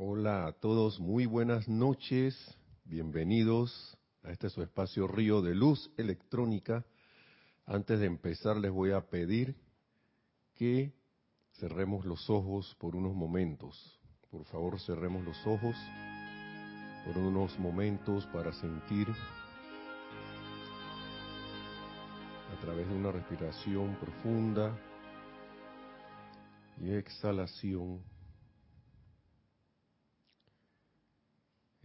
[0.00, 6.86] Hola a todos, muy buenas noches, bienvenidos a este su espacio Río de Luz Electrónica.
[7.66, 9.56] Antes de empezar les voy a pedir
[10.54, 10.92] que
[11.54, 13.98] cerremos los ojos por unos momentos.
[14.30, 15.74] Por favor, cerremos los ojos
[17.04, 19.08] por unos momentos para sentir
[22.56, 24.78] a través de una respiración profunda
[26.80, 28.00] y exhalación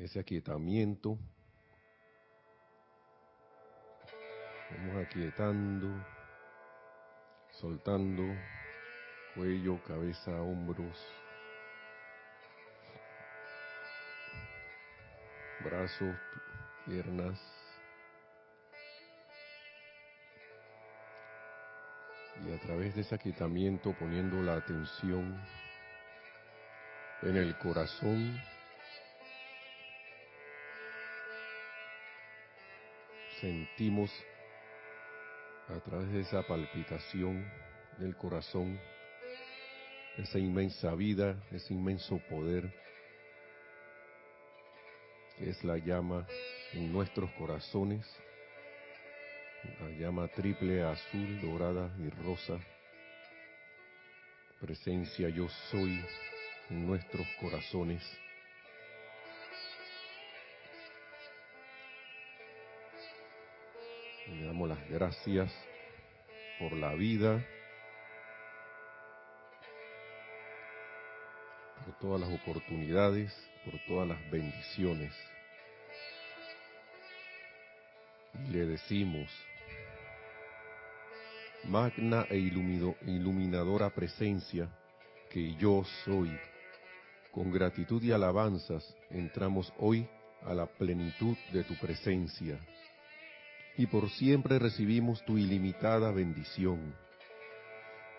[0.03, 1.17] ese aquietamiento.
[4.69, 6.05] Vamos aquietando,
[7.51, 8.35] soltando
[9.33, 10.97] cuello, cabeza, hombros,
[15.63, 16.15] brazos,
[16.85, 17.39] piernas.
[22.45, 25.39] Y a través de ese aquietamiento poniendo la atención
[27.21, 28.52] en el corazón,
[33.43, 34.09] sentimos
[35.67, 37.43] a través de esa palpitación
[37.97, 38.79] del corazón
[40.17, 42.71] esa inmensa vida, ese inmenso poder
[45.35, 46.25] que es la llama
[46.71, 48.05] en nuestros corazones,
[49.81, 52.57] la llama triple, azul, dorada y rosa,
[54.61, 55.99] presencia yo soy
[56.69, 58.01] en nuestros corazones.
[64.53, 65.51] Damos las gracias
[66.59, 67.43] por la vida,
[71.83, 73.33] por todas las oportunidades,
[73.65, 75.11] por todas las bendiciones.
[78.45, 79.27] Y le decimos,
[81.63, 84.69] magna e iluminadora presencia
[85.31, 86.29] que yo soy,
[87.31, 90.07] con gratitud y alabanzas entramos hoy
[90.45, 92.59] a la plenitud de tu presencia
[93.77, 96.93] y por siempre recibimos tu ilimitada bendición,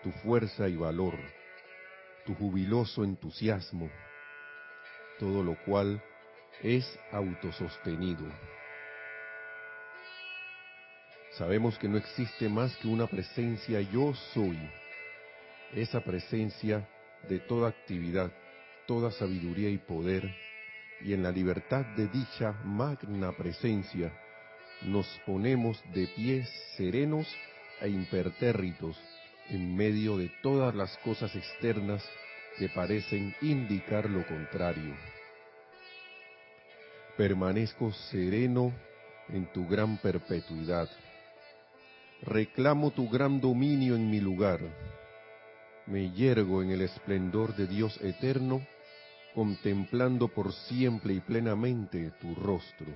[0.03, 1.17] tu fuerza y valor,
[2.25, 3.89] tu jubiloso entusiasmo,
[5.17, 6.01] todo lo cual
[6.63, 8.25] es autosostenido.
[11.37, 14.57] Sabemos que no existe más que una presencia yo soy,
[15.73, 16.87] esa presencia
[17.27, 18.31] de toda actividad,
[18.85, 20.29] toda sabiduría y poder,
[21.01, 24.11] y en la libertad de dicha magna presencia,
[24.81, 26.47] nos ponemos de pies
[26.77, 27.27] serenos
[27.81, 28.97] e impertérritos
[29.49, 32.03] en medio de todas las cosas externas
[32.57, 34.95] que parecen indicar lo contrario.
[37.17, 38.73] Permanezco sereno
[39.29, 40.89] en tu gran perpetuidad.
[42.21, 44.59] Reclamo tu gran dominio en mi lugar.
[45.85, 48.65] Me yergo en el esplendor de Dios eterno,
[49.33, 52.87] contemplando por siempre y plenamente tu rostro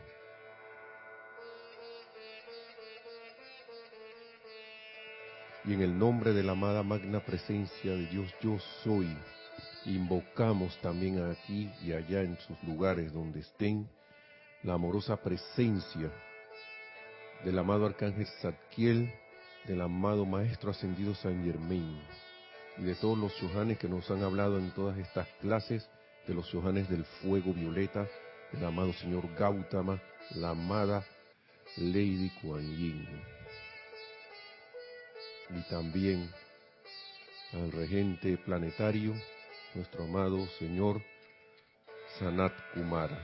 [5.70, 9.16] Y en el nombre de la amada magna presencia de Dios yo soy,
[9.86, 13.88] invocamos también aquí y allá en sus lugares donde estén
[14.64, 16.12] la amorosa presencia
[17.46, 19.14] del amado arcángel Zadkiel,
[19.66, 22.02] del amado maestro ascendido San Germain
[22.80, 25.88] y de todos los Yohanes que nos han hablado en todas estas clases,
[26.26, 28.08] de los Yohanes del fuego violeta,
[28.52, 30.02] del amado señor Gautama,
[30.32, 31.06] la amada
[31.78, 33.39] Lady Kuan Yin
[35.50, 36.30] y también
[37.54, 39.14] al regente planetario,
[39.74, 41.02] nuestro amado señor
[42.20, 43.18] Sanat Kumara.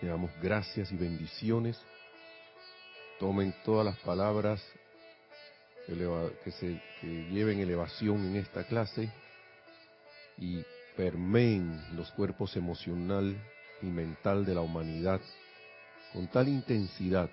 [0.00, 1.80] Le damos gracias y bendiciones.
[3.18, 4.62] Tomen todas las palabras
[5.86, 6.80] que, se,
[7.30, 9.10] lleven elevación en esta clase
[10.38, 10.62] y
[10.96, 13.36] permeen los cuerpos emocional
[13.82, 15.20] y mental de la humanidad
[16.12, 17.30] con tal intensidad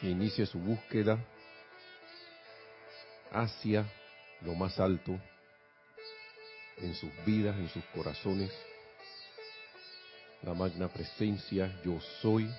[0.00, 1.18] que inicie su búsqueda
[3.30, 3.86] hacia
[4.40, 5.18] lo más alto
[6.78, 8.50] en sus vidas, en sus corazones,
[10.42, 12.50] la magna presencia, yo soy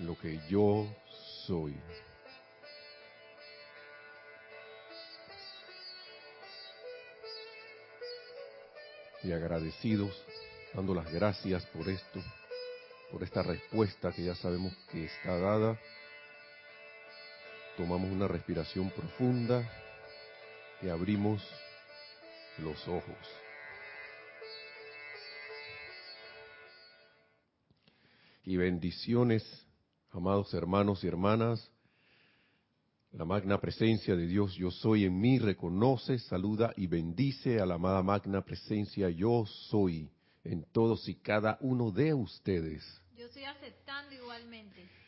[0.00, 0.86] lo que yo
[1.46, 1.74] soy.
[9.22, 10.14] Y agradecidos,
[10.74, 12.20] dando las gracias por esto,
[13.10, 15.78] por esta respuesta que ya sabemos que está dada
[17.76, 19.68] Tomamos una respiración profunda
[20.80, 21.42] y abrimos
[22.58, 23.18] los ojos.
[28.44, 29.42] Y bendiciones,
[30.12, 31.70] amados hermanos y hermanas,
[33.10, 37.74] La magna presencia de Dios yo soy en mí reconoce, saluda y bendice a la
[37.74, 40.10] amada magna presencia yo soy
[40.42, 42.84] en todos y cada uno de ustedes.
[43.16, 45.03] Yo estoy aceptando igualmente.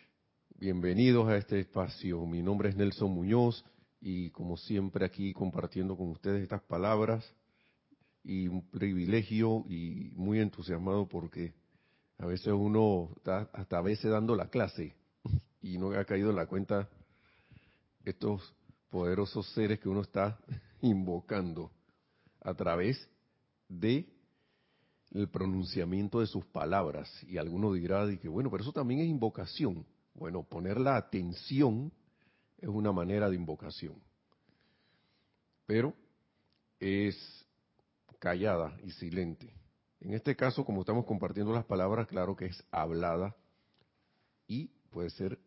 [0.58, 2.24] Bienvenidos a este espacio.
[2.24, 3.62] Mi nombre es Nelson Muñoz
[4.00, 7.30] y como siempre aquí compartiendo con ustedes estas palabras
[8.24, 11.52] y un privilegio y muy entusiasmado porque
[12.16, 14.96] a veces uno está hasta a veces dando la clase
[15.60, 16.88] y no ha caído en la cuenta
[18.02, 18.54] estos
[18.88, 20.38] poderosos seres que uno está
[20.80, 21.70] invocando
[22.40, 23.06] a través
[23.68, 24.08] de
[25.10, 27.10] el pronunciamiento de sus palabras.
[27.24, 29.84] Y alguno dirá que bueno, pero eso también es invocación.
[30.16, 31.92] Bueno, poner la atención
[32.58, 34.02] es una manera de invocación.
[35.66, 35.94] Pero
[36.80, 37.16] es
[38.18, 39.52] callada y silente.
[40.00, 43.36] En este caso, como estamos compartiendo las palabras, claro que es hablada
[44.46, 45.38] y puede ser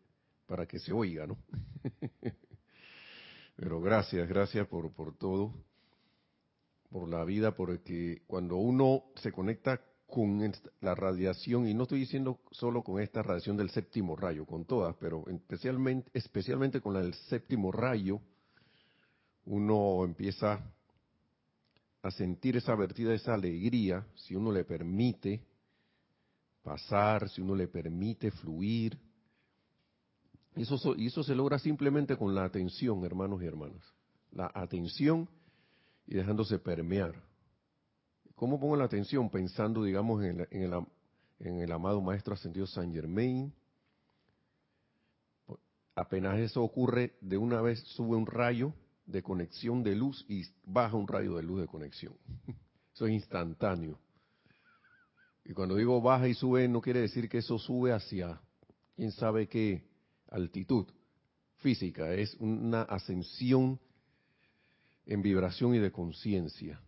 [0.46, 1.36] para que se oiga, ¿no?
[3.56, 5.52] Pero gracias, gracias por, por todo,
[6.90, 9.80] por la vida, porque cuando uno se conecta
[10.10, 14.64] con la radiación, y no estoy diciendo solo con esta radiación del séptimo rayo, con
[14.64, 18.20] todas, pero especialmente, especialmente con la del séptimo rayo,
[19.46, 20.60] uno empieza
[22.02, 25.40] a sentir esa vertida, esa alegría, si uno le permite
[26.62, 28.98] pasar, si uno le permite fluir,
[30.54, 33.82] eso, eso se logra simplemente con la atención, hermanos y hermanas.
[34.32, 35.28] La atención
[36.06, 37.29] y dejándose permear.
[38.40, 39.28] ¿Cómo pongo la atención?
[39.28, 40.86] Pensando, digamos, en, el,
[41.40, 43.52] en el amado Maestro Ascendido San Germain.
[45.94, 48.72] Apenas eso ocurre, de una vez sube un rayo
[49.04, 52.14] de conexión de luz y baja un rayo de luz de conexión.
[52.94, 53.98] Eso es instantáneo.
[55.44, 58.40] Y cuando digo baja y sube, no quiere decir que eso sube hacia
[58.96, 59.84] quién sabe qué
[60.30, 60.86] altitud
[61.56, 63.78] física, es una ascensión
[65.04, 66.80] en vibración y de conciencia.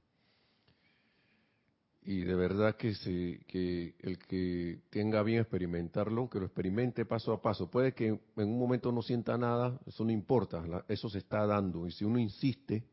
[2.05, 7.33] Y de verdad que, se, que el que tenga bien experimentarlo, que lo experimente paso
[7.33, 7.71] a paso.
[7.71, 11.87] Puede que en un momento no sienta nada, eso no importa, eso se está dando.
[11.87, 12.85] Y si uno insiste,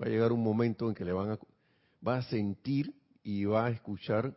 [0.00, 1.38] va a llegar un momento en que le van a,
[2.06, 4.34] va a sentir y va a escuchar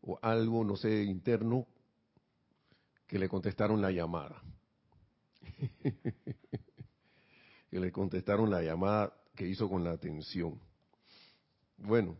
[0.00, 1.66] o algo, no sé, interno
[3.06, 4.42] que le contestaron la llamada.
[7.70, 10.58] que le contestaron la llamada que hizo con la atención.
[11.76, 12.16] Bueno,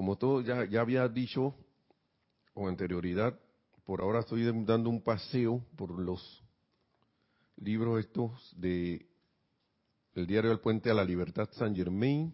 [0.00, 1.54] como todo ya, ya había dicho
[2.54, 3.38] con anterioridad,
[3.84, 6.42] por ahora estoy dando un paseo por los
[7.58, 9.06] libros estos de
[10.14, 12.32] el diario del puente a la libertad San Germain,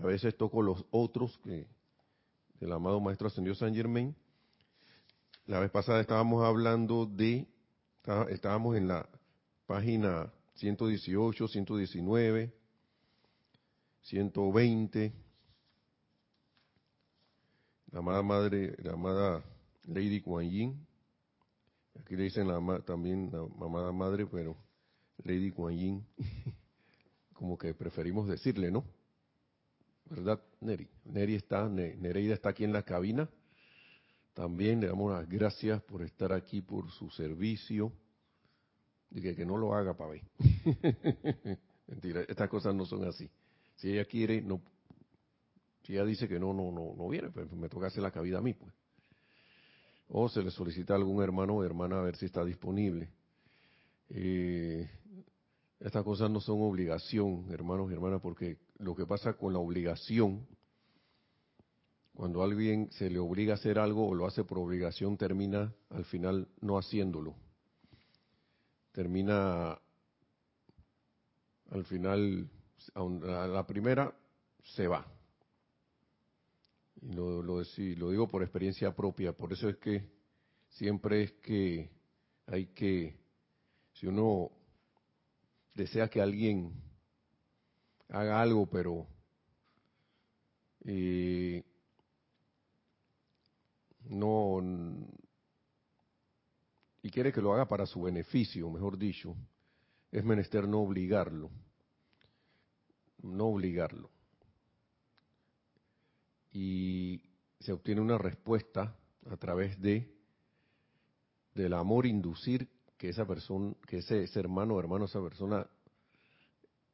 [0.00, 1.68] a veces toco los otros que
[2.58, 4.12] del amado maestro ascendió San Germain,
[5.46, 7.46] la vez pasada estábamos hablando de,
[8.30, 9.08] estábamos en la
[9.64, 12.52] página 118, 119,
[14.02, 15.25] 120.
[17.96, 19.42] La amada madre, la amada
[19.86, 20.86] Lady Kuan Yin.
[21.98, 24.54] Aquí le dicen la, también la amada madre, pero
[25.24, 26.06] Lady Kuan Yin.
[27.32, 28.84] Como que preferimos decirle, ¿no?
[30.10, 30.86] ¿Verdad, Neri?
[31.06, 33.30] Neri está, Nereida está aquí en la cabina
[34.34, 37.90] también le damos las gracias por estar aquí, por su servicio.
[39.08, 40.22] Dije que no lo haga para ver.
[41.86, 43.30] Mentira, estas cosas no son así.
[43.76, 44.60] Si ella quiere, no.
[45.86, 48.38] Si ella dice que no, no, no, no viene, pues me toca hacer la cabida
[48.38, 48.74] a mí, pues.
[50.08, 53.08] O se le solicita a algún hermano o hermana a ver si está disponible.
[54.08, 54.88] Eh,
[55.78, 60.46] estas cosas no son obligación, hermanos y hermanas, porque lo que pasa con la obligación
[62.14, 66.04] cuando alguien se le obliga a hacer algo o lo hace por obligación, termina al
[66.06, 67.36] final no haciéndolo.
[68.90, 69.78] Termina
[71.70, 72.48] al final,
[72.94, 74.14] a la primera,
[74.62, 75.15] se va.
[77.02, 80.08] Y lo, lo, lo digo por experiencia propia, por eso es que
[80.68, 81.90] siempre es que
[82.46, 83.18] hay que,
[83.92, 84.50] si uno
[85.74, 86.72] desea que alguien
[88.08, 89.06] haga algo, pero
[90.84, 91.62] eh,
[94.04, 94.60] no
[97.06, 99.36] y quiere que lo haga para su beneficio, mejor dicho,
[100.10, 101.50] es menester no obligarlo,
[103.22, 104.10] no obligarlo.
[106.58, 107.20] Y
[107.60, 108.96] se obtiene una respuesta
[109.30, 110.10] a través de
[111.54, 115.68] del amor inducir que esa persona, que ese, hermano o hermano, esa persona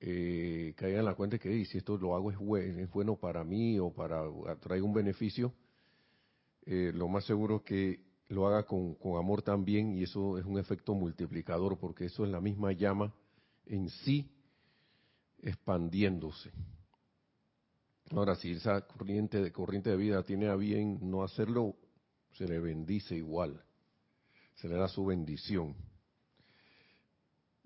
[0.01, 3.45] eh, caiga en la cuenta que si esto lo hago es bueno, es bueno para
[3.45, 4.25] mí o para
[4.59, 5.53] traer un beneficio,
[6.67, 8.01] eh, lo más seguro es que
[8.31, 12.33] lo haga con, con amor también y eso es un efecto multiplicador porque eso es
[12.33, 13.15] la misma llama
[13.67, 14.29] en sí
[15.41, 16.51] expandiéndose.
[18.15, 21.77] Ahora, si esa corriente de, corriente de vida tiene a bien no hacerlo,
[22.33, 23.65] se le bendice igual,
[24.57, 25.75] se le da su bendición.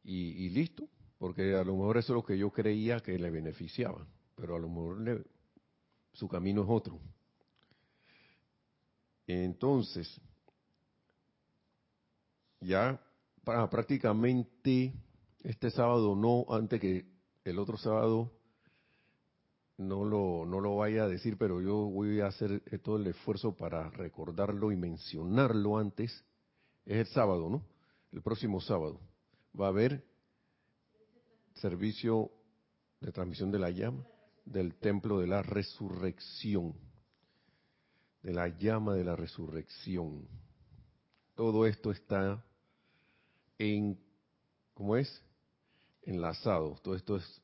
[0.04, 0.88] Y, listo,
[1.18, 4.60] porque a lo mejor eso es lo que yo creía que le beneficiaba, pero a
[4.60, 5.26] lo mejor
[6.12, 7.00] su camino es otro.
[9.26, 10.20] Entonces,
[12.60, 13.00] ya
[13.44, 14.94] prácticamente
[15.42, 17.04] este sábado no, antes que
[17.42, 18.35] el otro sábado
[19.78, 23.54] no lo, no lo vaya a decir, pero yo voy a hacer todo el esfuerzo
[23.54, 26.24] para recordarlo y mencionarlo antes.
[26.84, 27.62] Es el sábado, ¿no?
[28.12, 29.00] El próximo sábado.
[29.58, 30.04] Va a haber
[31.54, 32.30] servicio
[33.00, 34.06] de transmisión de la llama
[34.46, 36.74] del templo de la resurrección.
[38.22, 40.26] De la llama de la resurrección.
[41.34, 42.42] Todo esto está
[43.58, 44.00] en,
[44.72, 45.22] ¿cómo es?
[46.02, 46.78] Enlazado.
[46.82, 47.42] Todo esto es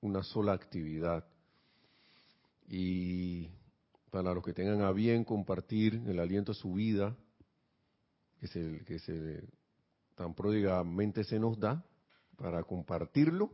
[0.00, 1.24] una sola actividad
[2.74, 3.50] y
[4.10, 7.14] para los que tengan a bien compartir el aliento de su vida,
[8.40, 9.46] que se, que se
[10.14, 11.84] tan pródigamente se nos da,
[12.34, 13.52] para compartirlo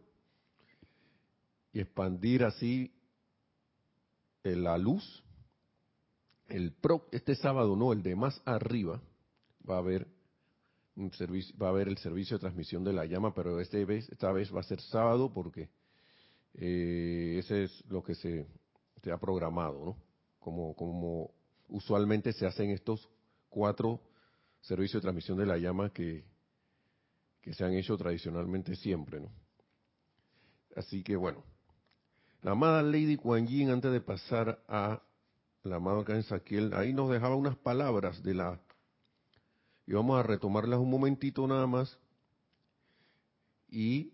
[1.72, 2.94] y expandir así
[4.44, 5.24] la luz.
[6.46, 9.02] El pro, este sábado, no, el de más arriba,
[9.68, 10.06] va a haber
[10.94, 14.08] un servicio, va a haber el servicio de transmisión de la llama, pero este vez,
[14.10, 15.70] esta vez va a ser sábado porque
[16.54, 18.46] eh, ese es lo que se
[19.02, 19.96] se ha programado, ¿no?
[20.38, 21.30] Como, como
[21.68, 23.08] usualmente se hacen estos
[23.48, 24.00] cuatro
[24.60, 26.24] servicios de transmisión de la llama que,
[27.40, 29.30] que se han hecho tradicionalmente siempre, ¿no?
[30.76, 31.42] Así que bueno,
[32.42, 35.02] la amada Lady Kuan antes de pasar a
[35.64, 38.60] la amada Saquiel, ahí nos dejaba unas palabras de la...
[39.86, 41.98] Y vamos a retomarlas un momentito nada más.
[43.68, 44.12] Y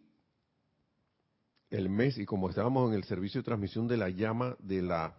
[1.75, 5.17] el mes y como estábamos en el servicio de transmisión de la llama de la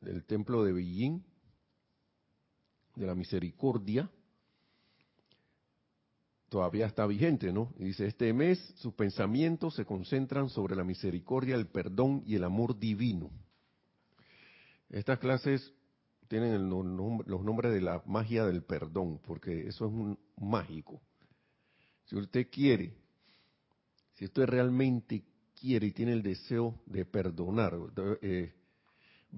[0.00, 1.22] del templo de Beijing,
[2.96, 4.10] de la misericordia,
[6.48, 7.72] todavía está vigente, ¿no?
[7.76, 12.78] Dice, este mes sus pensamientos se concentran sobre la misericordia, el perdón y el amor
[12.78, 13.30] divino.
[14.88, 15.72] Estas clases
[16.26, 21.00] tienen los nombres de la magia del perdón, porque eso es un mágico.
[22.06, 22.96] Si usted quiere,
[24.14, 25.22] si usted realmente
[25.60, 27.76] quiere y tiene el deseo de perdonar,
[28.22, 28.52] eh,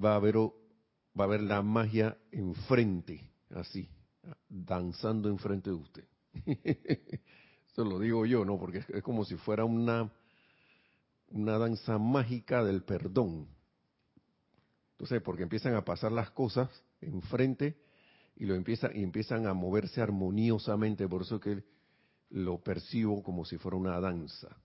[0.03, 3.89] va a haber va a haber la magia enfrente, así,
[4.49, 6.05] danzando enfrente de usted.
[7.73, 8.59] Eso lo digo yo, ¿no?
[8.59, 10.11] Porque es como si fuera una
[11.29, 13.49] una danza mágica del perdón.
[14.93, 16.69] Entonces, porque empiezan a pasar las cosas
[17.01, 17.77] enfrente
[18.37, 21.63] y lo empieza, y empiezan a moverse armoniosamente, por eso que
[22.31, 24.57] lo percibo como si fuera una danza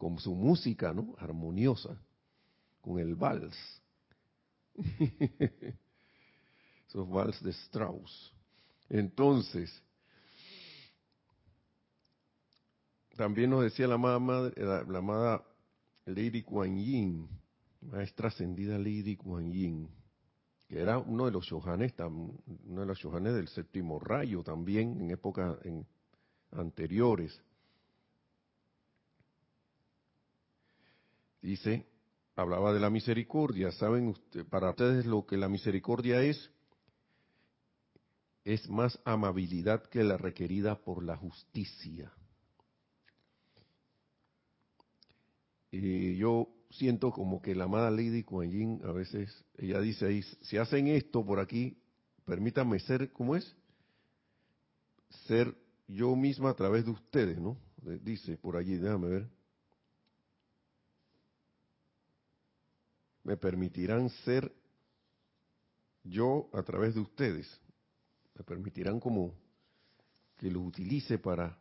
[0.00, 1.14] con su música, ¿no?
[1.18, 1.94] Armoniosa,
[2.80, 3.54] con el vals.
[6.88, 8.32] Esos vals de Strauss.
[8.88, 9.70] Entonces,
[13.14, 15.44] también nos decía la amada, la, amada
[16.06, 17.28] Lady Kuan Yin,
[17.82, 19.86] maestra ascendida Lady Kuan Yin,
[20.66, 25.10] que era uno de los shohanes, uno de los shohanes del séptimo rayo también en
[25.10, 25.58] épocas
[26.52, 27.38] anteriores.
[31.42, 31.86] Dice,
[32.36, 33.72] hablaba de la misericordia.
[33.72, 36.50] ¿Saben usted, para ustedes lo que la misericordia es?
[38.44, 42.12] Es más amabilidad que la requerida por la justicia.
[45.70, 50.22] Y yo siento como que la amada Lady Kuan Yin a veces, ella dice ahí,
[50.42, 51.78] si hacen esto por aquí,
[52.24, 53.56] permítanme ser, ¿cómo es?
[55.26, 55.54] Ser
[55.86, 57.56] yo misma a través de ustedes, ¿no?
[58.02, 59.39] Dice por allí, déjame ver.
[63.24, 64.52] Me permitirán ser
[66.04, 67.60] yo a través de ustedes.
[68.34, 69.34] Me permitirán como
[70.36, 71.58] que lo utilice para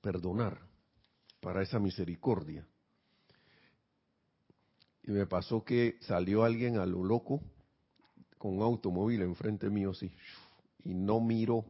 [0.00, 0.60] perdonar,
[1.40, 2.66] para esa misericordia.
[5.02, 7.40] Y me pasó que salió alguien a lo loco
[8.38, 10.12] con un automóvil enfrente mío, así,
[10.84, 11.64] y no miró.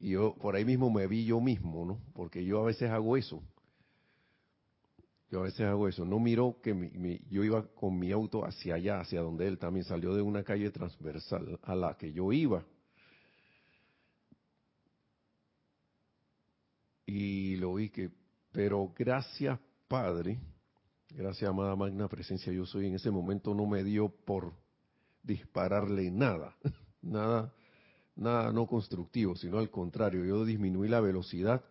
[0.00, 2.00] Y yo por ahí mismo me vi yo mismo, ¿no?
[2.14, 3.42] Porque yo a veces hago eso.
[5.30, 6.04] Yo a veces hago eso.
[6.04, 10.14] No miro que yo iba con mi auto hacia allá, hacia donde él también salió
[10.14, 12.64] de una calle transversal a la que yo iba.
[17.04, 18.10] Y lo vi que,
[18.52, 19.58] pero gracias
[19.88, 20.38] Padre,
[21.08, 24.52] gracias amada magna presencia yo soy, en ese momento no me dio por
[25.22, 26.54] dispararle nada,
[27.00, 27.54] nada,
[28.14, 31.64] nada no constructivo, sino al contrario, yo disminuí la velocidad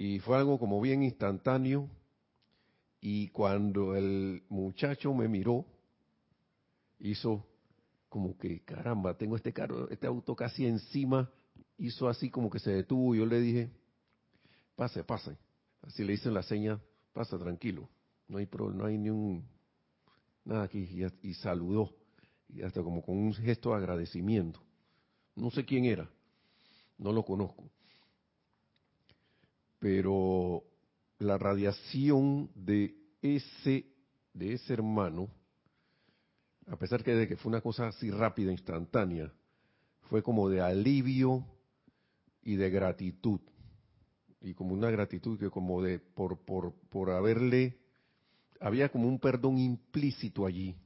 [0.00, 1.90] y fue algo como bien instantáneo.
[3.02, 5.66] Y cuando el muchacho me miró,
[6.98, 7.46] hizo
[8.08, 11.30] como que, caramba, tengo este carro, este auto casi encima,
[11.76, 13.70] hizo así como que se detuvo, yo le dije,
[14.74, 15.36] pase, pase,
[15.82, 16.80] así le hice la seña,
[17.12, 17.86] pasa tranquilo,
[18.26, 19.46] no hay pro, no hay ni un
[20.46, 20.88] nada aquí,
[21.22, 21.94] y, saludó,
[22.48, 24.62] y hasta como con un gesto de agradecimiento.
[25.36, 26.08] No sé quién era,
[26.96, 27.70] no lo conozco,
[29.80, 30.62] pero
[31.18, 33.86] la radiación de ese
[34.32, 35.28] de ese hermano,
[36.68, 39.32] a pesar que de que fue una cosa así rápida, instantánea,
[40.02, 41.44] fue como de alivio
[42.42, 43.40] y de gratitud.
[44.40, 47.78] Y como una gratitud que como de por por por haberle
[48.60, 50.76] había como un perdón implícito allí.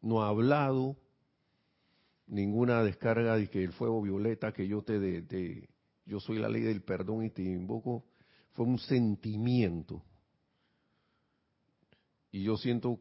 [0.00, 0.96] No ha hablado
[2.26, 5.68] ninguna descarga de que el fuego violeta que yo te de,
[6.06, 8.04] yo soy la ley del perdón y te invoco
[8.52, 10.02] fue un sentimiento
[12.30, 13.00] y yo siento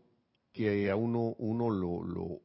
[0.51, 2.41] que a uno uno lo, lo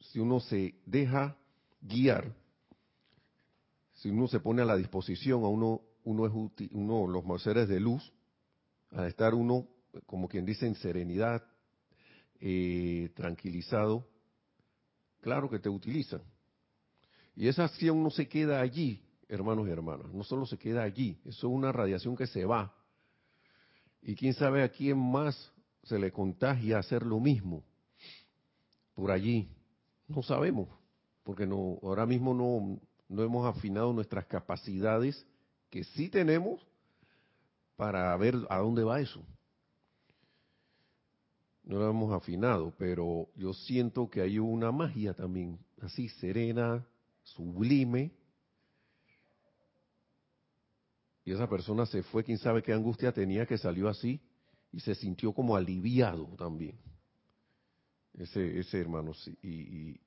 [0.00, 1.36] si uno se deja
[1.80, 2.34] guiar
[3.94, 7.78] si uno se pone a la disposición a uno uno es uno los seres de
[7.78, 8.10] luz,
[8.92, 9.68] al estar uno,
[10.06, 11.44] como quien dice, en serenidad,
[12.40, 14.08] eh, tranquilizado,
[15.20, 16.22] claro que te utilizan.
[17.36, 21.20] Y esa acción no se queda allí, hermanos y hermanas, no solo se queda allí,
[21.24, 22.74] eso es una radiación que se va.
[24.02, 27.64] Y quién sabe a quién más se le contagia hacer lo mismo
[28.94, 29.48] por allí.
[30.06, 30.68] No sabemos,
[31.22, 35.26] porque no, ahora mismo no, no hemos afinado nuestras capacidades
[35.70, 36.66] que sí tenemos
[37.76, 39.22] para ver a dónde va eso.
[41.62, 46.86] No lo hemos afinado, pero yo siento que hay una magia también, así serena,
[47.22, 48.10] sublime.
[51.28, 54.18] Y esa persona se fue, quién sabe qué angustia tenía que salió así
[54.72, 56.78] y se sintió como aliviado también.
[58.14, 60.00] Ese, ese hermano, y,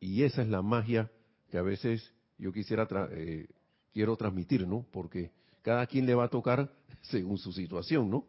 [0.00, 1.08] esa es la magia
[1.48, 3.46] que a veces yo quisiera eh,
[3.92, 4.84] quiero transmitir, ¿no?
[4.90, 5.30] Porque
[5.62, 6.68] cada quien le va a tocar
[7.02, 8.26] según su situación, ¿no?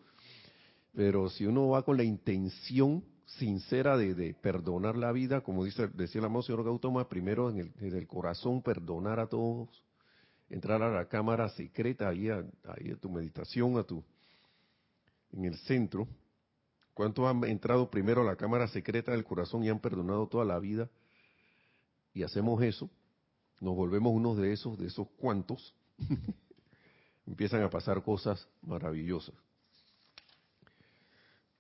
[0.94, 6.20] Pero si uno va con la intención sincera de, perdonar la vida, como dice, decía
[6.20, 9.84] el amado señor Gautama, primero en desde el corazón perdonar a todos,
[10.54, 12.44] entrar a la cámara secreta, ahí a,
[13.00, 14.04] tu meditación, a tu,
[15.32, 16.08] en el centro.
[16.94, 20.60] ¿Cuántos han entrado primero a la cámara secreta del corazón y han perdonado toda la
[20.60, 20.90] vida?
[22.14, 22.90] Y hacemos eso
[23.64, 25.74] nos volvemos unos de esos, de esos cuantos,
[27.26, 29.34] empiezan a pasar cosas maravillosas.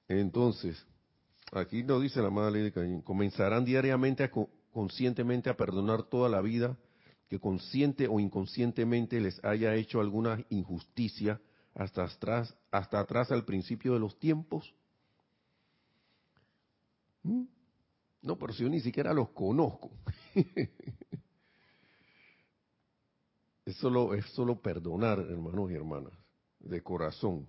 [0.09, 0.85] Entonces,
[1.53, 4.29] aquí nos dice la Madre Ley de Caín, comenzarán diariamente
[4.73, 6.77] conscientemente a perdonar toda la vida
[7.33, 11.41] que consciente o inconscientemente les haya hecho alguna injusticia
[11.73, 14.71] hasta atrás, hasta atrás al principio de los tiempos.
[17.23, 17.45] ¿Mm?
[18.21, 19.89] No, pero si yo ni siquiera los conozco.
[23.65, 26.11] Es solo, es solo perdonar, hermanos y hermanas,
[26.59, 27.47] de corazón.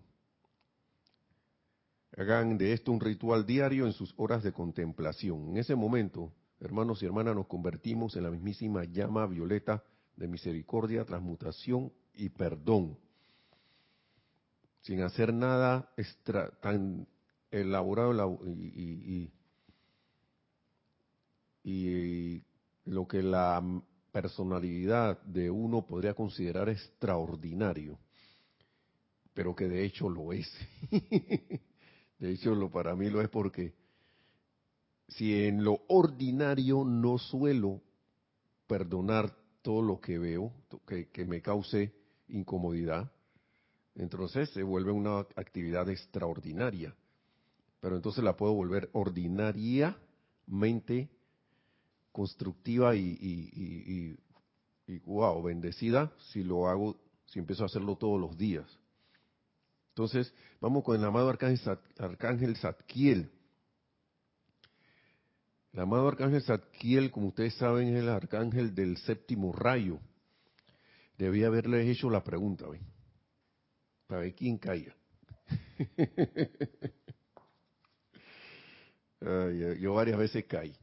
[2.16, 5.48] Hagan de esto un ritual diario en sus horas de contemplación.
[5.48, 6.32] En ese momento,
[6.64, 9.84] hermanos y hermanas, nos convertimos en la mismísima llama violeta
[10.16, 12.98] de misericordia, transmutación y perdón.
[14.80, 15.90] Sin hacer nada
[16.60, 17.06] tan
[17.50, 19.30] elaborado y,
[21.62, 22.42] y
[22.84, 23.62] lo que la
[24.12, 27.98] personalidad de uno podría considerar extraordinario,
[29.32, 30.50] pero que de hecho lo es.
[30.90, 33.74] de hecho, lo para mí lo es porque
[35.08, 37.80] si en lo ordinario no suelo
[38.66, 40.52] perdonar todo lo que veo,
[40.86, 41.92] que, que me cause
[42.28, 43.10] incomodidad,
[43.94, 46.94] entonces se vuelve una actividad extraordinaria.
[47.80, 51.08] Pero entonces la puedo volver ordinariamente
[52.12, 54.16] constructiva y,
[54.86, 58.66] y, wow, bendecida si lo hago, si empiezo a hacerlo todos los días.
[59.90, 63.30] Entonces, vamos con el amado Arcángel, Arcángel Zadkiel.
[65.74, 69.98] El amado Arcángel Zadkiel, como ustedes saben, es el arcángel del séptimo rayo.
[71.18, 72.82] Debía haberle hecho la pregunta, ¿ven?
[74.06, 74.94] Para ver quién caía.
[79.80, 80.76] yo varias veces caí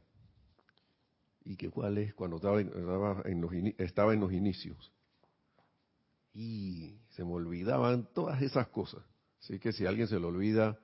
[1.44, 4.92] y que cuál es cuando estaba en, los, estaba en los inicios.
[6.34, 9.02] Y se me olvidaban todas esas cosas.
[9.40, 10.78] Así que si alguien se lo olvida,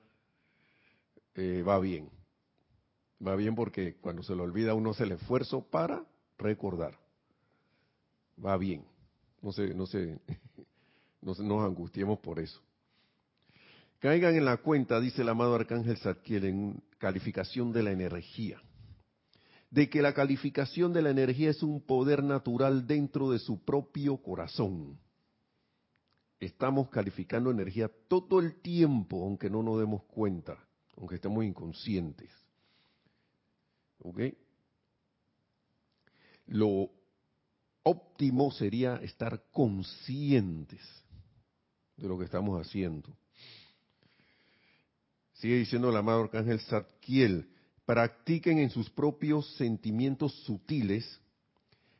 [1.35, 2.09] eh, va bien.
[3.25, 6.05] Va bien porque cuando se lo olvida uno hace el esfuerzo para
[6.37, 6.97] recordar.
[8.43, 8.85] va bien.
[9.41, 10.19] No se, no se,
[11.21, 12.61] no nos angustiemos por eso.
[13.99, 18.61] Caigan en la cuenta, dice el amado Arcángel Zadkiel, en calificación de la energía,
[19.69, 24.17] de que la calificación de la energía es un poder natural dentro de su propio
[24.17, 24.97] corazón.
[26.39, 30.57] Estamos calificando energía todo el tiempo, aunque no nos demos cuenta,
[30.95, 32.31] aunque estemos inconscientes.
[33.99, 34.21] ¿Ok?
[36.47, 36.89] Lo
[37.83, 40.81] óptimo sería estar conscientes
[41.97, 43.15] de lo que estamos haciendo.
[45.33, 47.49] Sigue diciendo el amado Arcángel Zadkiel,
[47.85, 51.19] practiquen en sus propios sentimientos sutiles,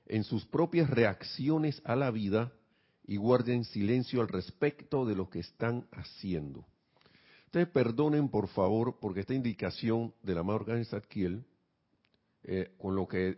[0.05, 2.51] en sus propias reacciones a la vida
[3.05, 6.65] y guarden silencio al respecto de lo que están haciendo.
[7.45, 11.45] Ustedes perdonen por favor porque esta indicación del amado Arcángel Zadkiel,
[12.43, 13.37] eh, con lo que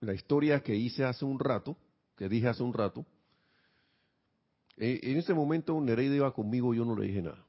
[0.00, 1.76] la historia que hice hace un rato,
[2.16, 3.04] que dije hace un rato,
[4.76, 7.44] eh, en ese momento Nereida iba conmigo y yo no le dije nada.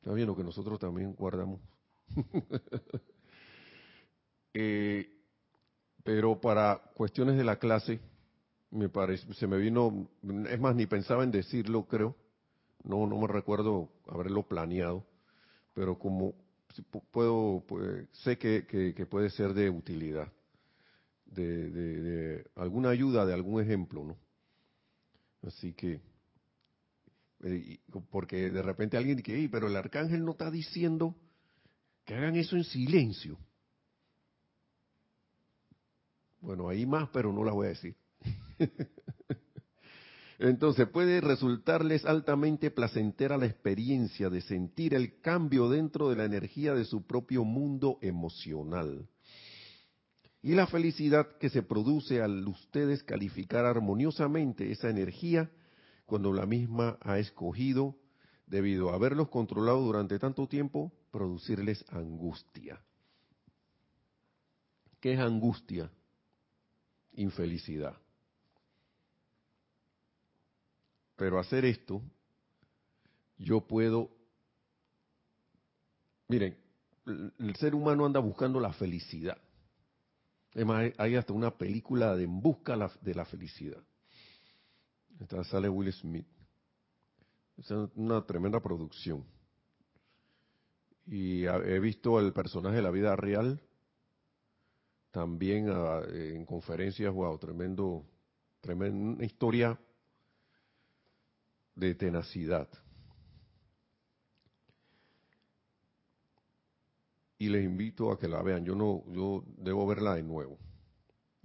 [0.00, 1.60] Está bien lo que nosotros también guardamos.
[4.56, 5.10] Eh,
[6.04, 7.98] pero para cuestiones de la clase,
[8.70, 10.08] me parece, se me vino,
[10.48, 12.14] es más, ni pensaba en decirlo, creo.
[12.84, 15.04] No, no me recuerdo haberlo planeado,
[15.72, 16.34] pero como
[16.82, 20.32] puedo, pues, sé que, que, puede ser de utilidad,
[21.26, 24.16] de, de alguna ayuda, de algún ejemplo, ¿no?
[25.46, 26.00] Así que,
[27.42, 27.78] eh,
[28.10, 31.14] porque de repente alguien dice, pero el arcángel no está diciendo
[32.04, 33.38] que hagan eso en silencio.
[36.40, 37.96] Bueno, hay más, pero no la voy a decir.
[40.38, 46.74] Entonces puede resultarles altamente placentera la experiencia de sentir el cambio dentro de la energía
[46.74, 49.08] de su propio mundo emocional.
[50.42, 55.50] Y la felicidad que se produce al ustedes calificar armoniosamente esa energía
[56.04, 57.96] cuando la misma ha escogido,
[58.46, 62.82] debido a haberlos controlado durante tanto tiempo, producirles angustia.
[65.00, 65.90] ¿Qué es angustia?
[67.12, 68.03] Infelicidad.
[71.16, 72.02] Pero hacer esto,
[73.38, 74.10] yo puedo...
[76.28, 76.56] Miren,
[77.06, 79.38] el ser humano anda buscando la felicidad.
[80.54, 83.82] Además, hay hasta una película de En busca de la felicidad.
[85.20, 86.26] Esta sale Will Smith.
[87.56, 89.24] Es una tremenda producción.
[91.06, 93.60] Y he visto el personaje de la vida real
[95.14, 98.04] también ah, en conferencias, wow, tremendo,
[98.60, 99.78] tremenda historia
[101.74, 102.68] de tenacidad.
[107.38, 108.64] Y les invito a que la vean.
[108.64, 110.58] Yo no, yo debo verla de nuevo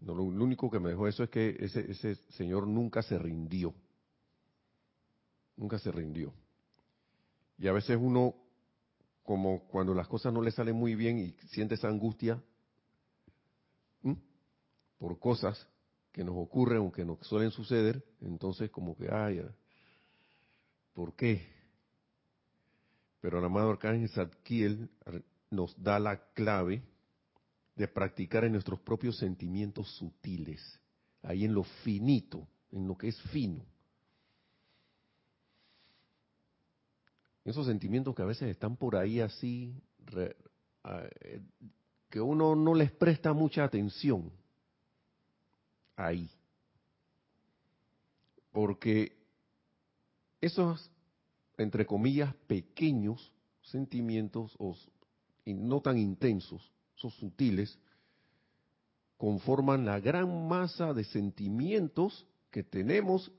[0.05, 3.73] lo, único que me dejó eso es que ese, ese señor nunca se rindió.
[5.57, 6.33] Nunca se rindió.
[7.57, 8.35] Y a veces uno,
[9.23, 12.41] como cuando las cosas no le salen muy bien y siente esa angustia
[14.97, 15.67] por cosas
[16.11, 19.41] que nos ocurren o que nos suelen suceder, entonces como que, ay,
[20.93, 21.47] ¿por qué?
[23.21, 24.89] Pero el amado Arcángel Zadkiel
[25.49, 26.81] nos da la clave
[27.75, 30.79] de practicar en nuestros propios sentimientos sutiles,
[31.23, 33.65] ahí en lo finito, en lo que es fino.
[37.45, 39.73] Esos sentimientos que a veces están por ahí así,
[40.15, 41.41] eh,
[42.09, 44.31] que uno no les presta mucha atención
[45.95, 46.29] ahí.
[48.51, 49.18] Porque
[50.41, 50.91] esos,
[51.57, 54.75] entre comillas, pequeños sentimientos, o,
[55.45, 57.79] no tan intensos, sutiles,
[59.17, 63.31] conforman la gran masa de sentimientos que tenemos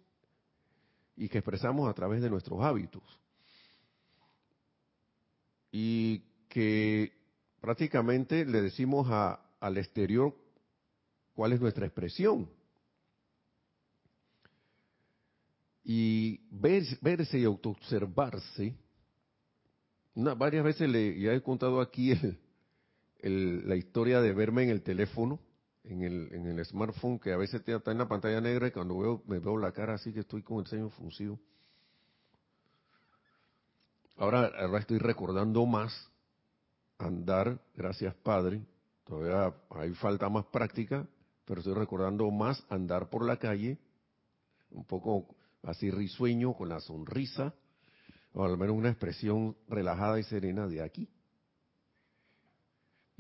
[1.17, 3.03] y que expresamos a través de nuestros hábitos.
[5.73, 7.13] Y que
[7.61, 9.09] prácticamente le decimos
[9.61, 10.35] al exterior
[11.35, 12.49] cuál es nuestra expresión.
[15.83, 18.75] Y verse y autoobservarse,
[20.15, 22.13] varias veces le ya he contado aquí
[23.21, 25.41] el, la historia de verme en el teléfono,
[25.85, 28.99] en el, en el smartphone, que a veces está en la pantalla negra y cuando
[28.99, 31.39] veo, me veo la cara así que estoy con el ceño fruncido.
[34.17, 36.11] Ahora, ahora estoy recordando más
[36.99, 38.61] andar, gracias Padre,
[39.05, 41.07] todavía hay falta más práctica,
[41.47, 43.79] pero estoy recordando más andar por la calle,
[44.71, 47.55] un poco así risueño, con la sonrisa,
[48.33, 51.09] o al menos una expresión relajada y serena de aquí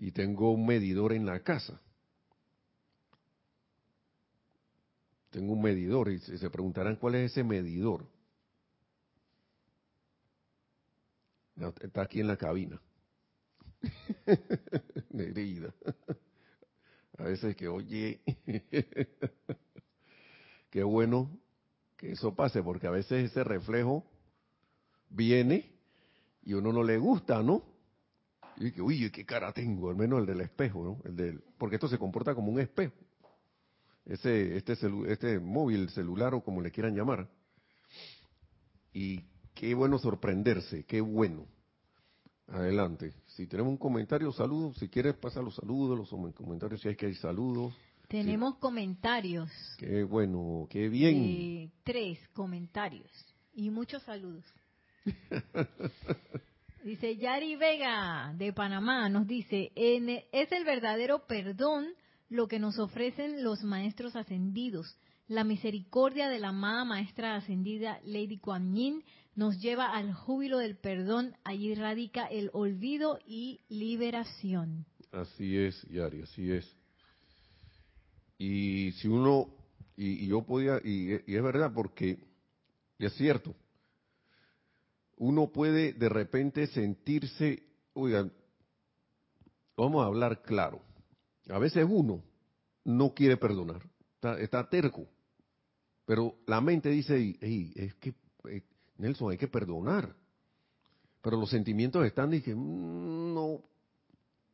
[0.02, 1.78] y tengo un medidor en la casa.
[5.28, 8.06] Tengo un medidor y se preguntarán cuál es ese medidor.
[11.82, 12.80] Está aquí en la cabina.
[15.10, 15.74] Nereida.
[17.18, 18.22] A veces que, oye,
[20.70, 21.38] qué bueno
[22.00, 24.06] que eso pase, porque a veces ese reflejo
[25.10, 25.70] viene
[26.42, 27.62] y uno no le gusta, ¿no?
[28.56, 30.98] Y que, uy, qué cara tengo, al menos el del espejo, ¿no?
[31.04, 32.94] El del, porque esto se comporta como un espejo.
[34.06, 34.72] Ese, este,
[35.08, 37.28] este móvil, celular o como le quieran llamar.
[38.94, 39.20] Y
[39.54, 41.44] qué bueno sorprenderse, qué bueno.
[42.48, 43.12] Adelante.
[43.26, 44.78] Si tenemos un comentario, saludos.
[44.78, 47.74] Si quieres, pasa los saludos, los comentarios, si hay que hay saludos.
[48.10, 49.48] Tenemos comentarios.
[49.78, 51.70] Qué bueno, qué bien.
[51.84, 53.08] tres comentarios
[53.54, 54.44] y muchos saludos.
[56.84, 61.86] dice Yari Vega de Panamá, nos dice, es el verdadero perdón
[62.28, 64.98] lo que nos ofrecen los maestros ascendidos.
[65.28, 69.04] La misericordia de la amada maestra ascendida Lady Kuan Yin
[69.36, 71.36] nos lleva al júbilo del perdón.
[71.44, 74.84] Allí radica el olvido y liberación.
[75.12, 76.79] Así es, Yari, así es.
[78.40, 79.48] Y si uno,
[79.98, 82.18] y, yo podía, y, es verdad porque,
[82.98, 83.54] es cierto,
[85.18, 88.32] uno puede de repente sentirse, oigan,
[89.76, 90.80] vamos a hablar claro,
[91.50, 92.24] a veces uno
[92.82, 93.82] no quiere perdonar,
[94.38, 95.06] está, terco,
[96.06, 97.36] pero la mente dice,
[97.74, 98.14] es que,
[98.48, 98.62] eh,
[98.96, 100.16] Nelson, hay que perdonar.
[101.20, 103.62] Pero los sentimientos están, dije, mm, no,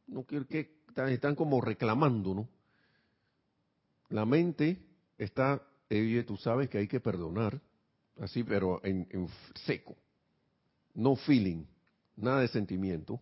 [0.09, 0.75] no quiero que,
[1.09, 2.49] están como reclamando, ¿no?
[4.11, 4.79] La mente
[5.19, 5.63] está,
[6.27, 7.61] tú sabes que hay que perdonar,
[8.21, 9.97] así, pero en, seco.
[10.95, 11.65] No feeling,
[12.17, 13.21] nada de sentimiento.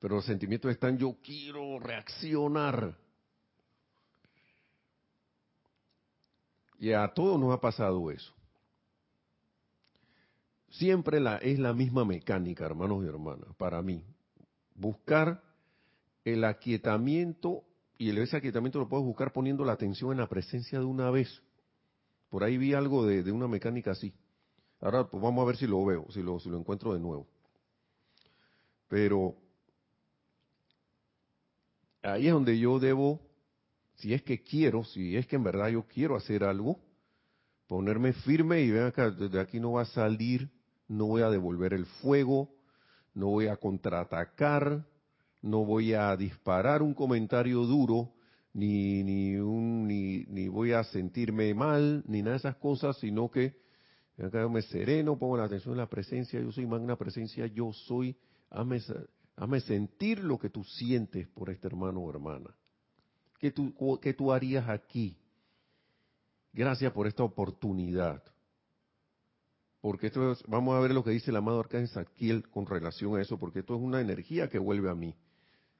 [0.00, 2.96] Pero los sentimientos están, yo quiero reaccionar.
[6.78, 8.34] Y a todos nos ha pasado eso.
[10.68, 14.04] Siempre la, es la misma mecánica, hermanos y hermanas, para mí.
[14.74, 15.40] Buscar
[16.24, 17.64] el aquietamiento
[17.96, 21.10] y el, ese aquietamiento lo puedes buscar poniendo la atención en la presencia de una
[21.10, 21.42] vez.
[22.28, 24.12] Por ahí vi algo de, una mecánica así.
[24.80, 27.28] Ahora pues vamos a ver si lo veo, si lo, encuentro de nuevo.
[28.88, 29.36] Pero
[32.02, 33.20] ahí es donde yo debo,
[33.94, 36.80] si es que quiero, si es que en verdad yo quiero hacer algo,
[37.68, 40.50] ponerme firme y ven acá, desde aquí no va a salir,
[40.88, 42.54] no voy a devolver el fuego,
[43.14, 44.84] no voy a contraatacar,
[45.44, 48.14] no voy a disparar un comentario duro,
[48.54, 53.54] ni, ni, un, ni, voy a sentirme mal, ni nada de esas cosas, sino que
[54.16, 58.16] me sereno, pongo la atención en la presencia, yo soy magna presencia, yo soy,
[58.48, 62.56] hazme, sentir lo que tú sientes por este hermano o hermana.
[63.38, 65.18] ¿Qué tú, qué tú harías aquí?
[66.54, 68.22] Gracias por esta oportunidad.
[69.82, 73.20] Porque esto vamos a ver lo que dice el amado Arcángel Zadkiel con relación a
[73.20, 75.14] eso, porque esto es una energía que vuelve a mí.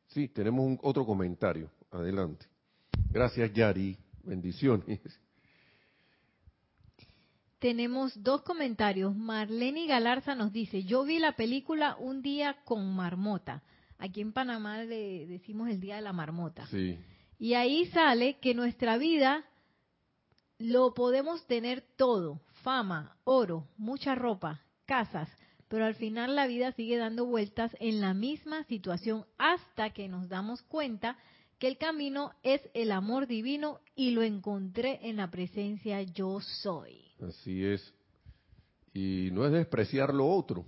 [0.08, 1.70] Sí, tenemos un, otro comentario.
[1.90, 2.46] Adelante.
[3.10, 3.96] Gracias, Yari.
[4.22, 5.00] Bendiciones.
[7.58, 9.16] Tenemos dos comentarios.
[9.16, 13.62] Marlene Galarza nos dice, yo vi la película Un día con marmota.
[13.98, 16.66] Aquí en Panamá le decimos el día de la marmota.
[16.66, 16.98] Sí.
[17.38, 19.44] Y ahí sale que nuestra vida
[20.58, 25.28] lo podemos tener todo, fama, oro, mucha ropa, casas,
[25.74, 30.28] pero al final la vida sigue dando vueltas en la misma situación hasta que nos
[30.28, 31.18] damos cuenta
[31.58, 37.00] que el camino es el amor divino y lo encontré en la presencia yo soy.
[37.20, 37.92] Así es.
[38.92, 40.64] Y no es despreciar lo otro.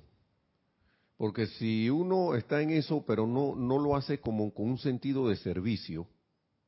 [1.16, 5.28] Porque si uno está en eso, pero no, no lo hace como con un sentido
[5.28, 6.08] de servicio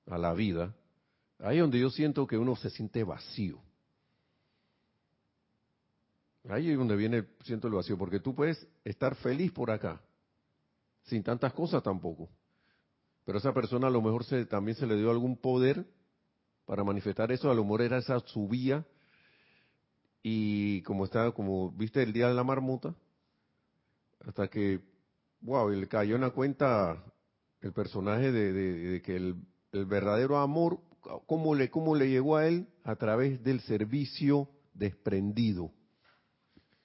[0.07, 0.77] a la vida,
[1.41, 3.59] ahí es donde yo siento que uno se siente vacío.
[6.49, 10.01] Ahí es donde viene, siento el vacío, porque tú puedes estar feliz por acá,
[11.03, 12.29] sin tantas cosas tampoco.
[13.25, 15.85] Pero esa persona a lo mejor se, también se le dio algún poder
[16.65, 18.87] para manifestar eso, a lo mejor era esa subía,
[20.23, 22.95] y como estaba, como viste el día de la marmota,
[24.21, 24.81] hasta que,
[25.41, 27.03] wow, le cayó en la cuenta
[27.61, 29.37] el personaje de, que el,
[29.73, 30.81] el, verdadero amor,
[31.27, 32.69] ¿cómo le, cómo le llegó a él?
[32.85, 35.73] A través del servicio desprendido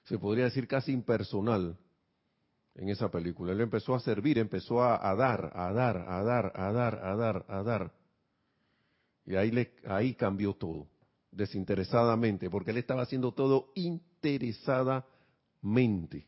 [0.04, 1.76] se podría decir casi impersonal
[2.74, 3.52] en esa película.
[3.52, 7.44] Él empezó a servir, empezó a, dar, a dar, a dar, a dar, a dar,
[7.48, 7.92] a dar.
[9.26, 10.86] Y ahí, le, ahí cambió todo,
[11.30, 16.26] desinteresadamente, porque él estaba haciendo todo interesadamente.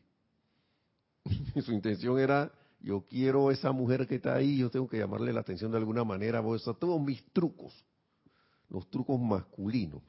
[1.63, 5.41] Su intención era, yo quiero esa mujer que está ahí, yo tengo que llamarle la
[5.41, 6.41] atención de alguna manera,
[6.79, 7.85] todos mis trucos,
[8.69, 10.01] los trucos masculinos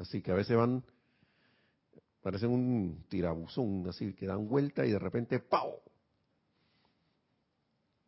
[0.00, 0.84] así que a veces van,
[2.28, 5.80] parecen un tirabuzón, así que dan vuelta y de repente ¡pau!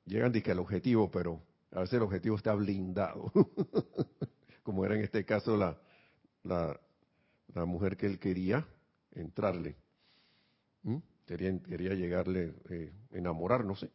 [0.04, 3.32] Llegan que al objetivo, pero a veces el objetivo está blindado,
[4.62, 5.80] como era en este caso la,
[6.42, 8.68] la, mujer que él quería
[9.12, 9.78] entrarle.
[11.24, 13.90] Quería, quería llegarle, eh, enamorar, no sé.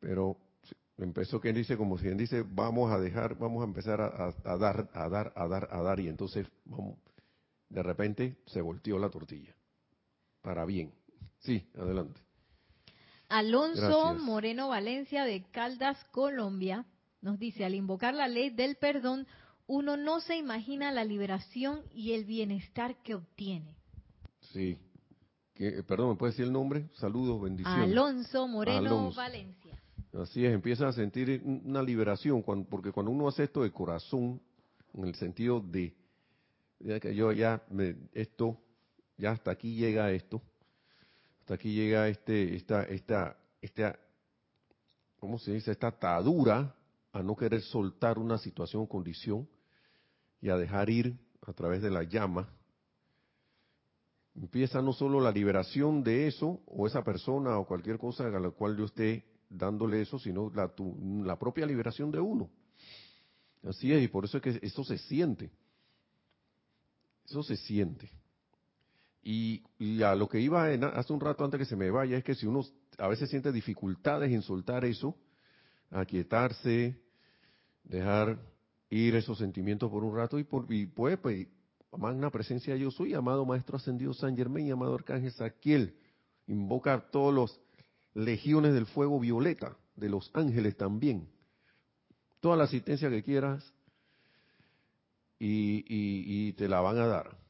[0.00, 0.36] Pero
[0.98, 4.58] empezó quien dice, como si quien dice, vamos a dejar, vamos a empezar a, a,
[4.58, 6.98] dar, a dar, a dar, a dar, y entonces vamos,
[7.74, 9.54] de repente se volteó la tortilla.
[10.42, 10.92] Para bien.
[11.40, 12.20] Sí, adelante.
[13.28, 16.86] Alonso Moreno Valencia de Caldas, Colombia,
[17.20, 19.26] nos dice, al invocar la ley del perdón,
[19.66, 23.74] uno no se imagina la liberación y el bienestar que obtiene.
[24.52, 24.78] Sí.
[25.88, 26.88] perdón, ¿me puede decir el nombre?
[26.94, 27.90] Saludos, bendiciones.
[27.90, 29.82] Alonso Moreno Valencia.
[30.12, 34.40] Así es, empieza a sentir una liberación, porque cuando uno hace esto de corazón,
[34.92, 35.92] en el sentido de,
[36.78, 38.58] que yo ya, me, esto,
[39.16, 40.42] ya hasta aquí llega esto,
[41.40, 43.98] hasta aquí llega este, esta, esta, esta,
[45.18, 45.70] ¿cómo se dice?
[45.72, 46.74] Esta atadura
[47.12, 49.48] a no querer soltar una situación o condición
[50.40, 52.48] y a dejar ir a través de la llama.
[54.34, 58.50] Empieza no solo la liberación de eso, o esa persona, o cualquier cosa a la
[58.50, 60.72] cual yo esté dándole eso, sino la,
[61.24, 62.50] la propia liberación de uno.
[63.62, 65.50] Así es, y por eso es que eso se siente.
[67.24, 68.10] Eso se siente.
[69.22, 69.62] Y,
[70.02, 72.46] a lo que iba hace un rato antes que se me vaya, es que si
[72.46, 72.62] uno
[72.98, 75.16] a veces siente dificultades en soltar eso,
[75.90, 77.00] aquietarse,
[77.84, 78.38] dejar
[78.90, 81.48] ir esos sentimientos por un rato y, por, y pues, pues,
[81.96, 85.96] magna presencia yo soy, amado Maestro Ascendido San Germain, amado Arcángel Saquiel,
[86.46, 87.60] invocar todos los
[88.12, 91.28] legiones del fuego violeta, de los ángeles también,
[92.40, 93.72] toda la asistencia que quieras
[95.38, 97.44] y, te la van a dar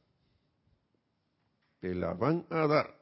[1.85, 2.99] te la van a dar.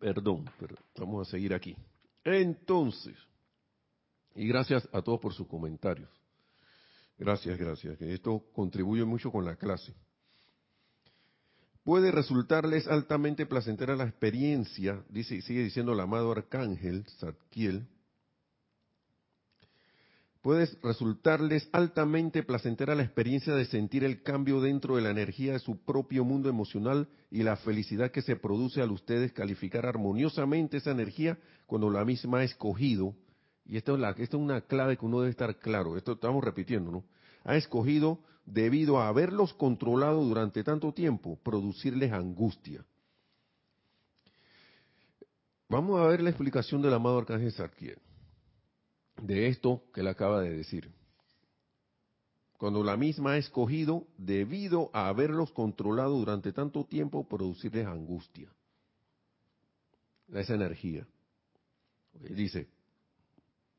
[0.00, 1.76] Perdón, pero vamos a seguir aquí.
[2.24, 3.16] Entonces,
[4.34, 6.10] y gracias a todos por sus comentarios.
[7.16, 9.94] Gracias, gracias, que esto contribuye mucho con la clase.
[11.84, 17.86] Puede resultarles altamente placentera la experiencia, dice, sigue diciendo el amado arcángel Zadkiel,
[20.42, 25.58] puede resultarles altamente placentera la experiencia de sentir el cambio dentro de la energía de
[25.58, 30.92] su propio mundo emocional y la felicidad que se produce al ustedes calificar armoniosamente esa
[30.92, 33.14] energía cuando la misma ha escogido,
[33.64, 36.90] y esto es, la, es una clave que uno debe estar claro, esto estamos repitiendo,
[36.90, 37.04] ¿no?
[37.44, 42.84] Ha escogido, debido a haberlos controlado durante tanto tiempo, producirles angustia.
[45.68, 47.98] Vamos a ver la explicación del amado Arcángel Sarkiel
[49.22, 50.90] de esto que le acaba de decir.
[52.56, 58.52] Cuando la misma ha escogido, debido a haberlos controlado durante tanto tiempo, producirles angustia.
[60.32, 61.06] Esa energía.
[62.12, 62.68] dice,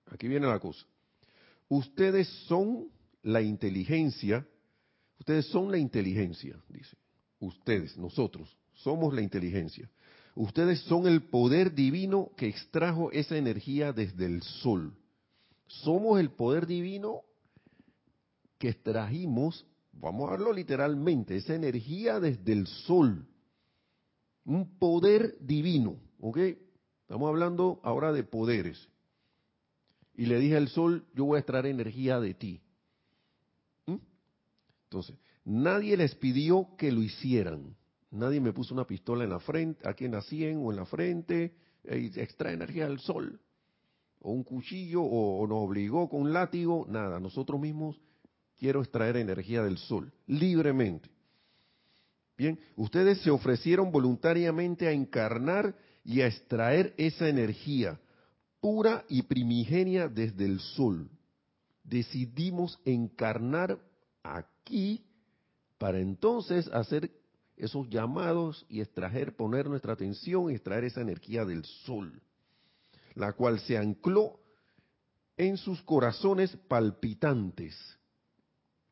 [0.08, 0.86] aquí viene la cosa.
[1.68, 2.90] Ustedes son
[3.22, 4.48] la inteligencia,
[5.20, 6.98] ustedes son la inteligencia, dice.
[7.42, 9.90] Ustedes, nosotros, somos la inteligencia.
[10.36, 14.94] Ustedes son el poder divino que extrajo esa energía desde el sol
[15.70, 17.22] somos el poder divino
[18.58, 23.26] que extrajimos, vamos a verlo literalmente, esa energía desde el sol.
[24.46, 26.38] Un poder divino, ¿ok?
[27.02, 28.90] Estamos hablando ahora de poderes.
[30.16, 32.62] Y le dije al sol, yo voy a extraer energía de ti.
[33.86, 33.98] ¿Mm?
[34.86, 37.76] Entonces, nadie les pidió que lo hicieran.
[38.12, 40.86] Nadie me puso una pistola en la frente, aquí en la sien o en la
[40.86, 43.40] frente, y extrae energía del sol
[44.22, 48.00] o un cuchillo o, nos obligó con un látigo, nada, nosotros mismos
[48.58, 51.10] quiero extraer energía del sol, libremente.
[52.38, 58.00] Bien, ustedes se ofrecieron voluntariamente a encarnar y a extraer esa energía
[58.62, 61.10] pura y primigenia desde el sol.
[61.84, 63.80] Decidimos encarnar
[64.24, 65.06] aquí
[65.78, 67.12] para entonces hacer
[67.58, 72.22] esos llamados y extraer, poner nuestra atención y extraer esa energía del sol
[73.20, 74.40] la cual se ancló
[75.36, 77.76] en sus corazones palpitantes.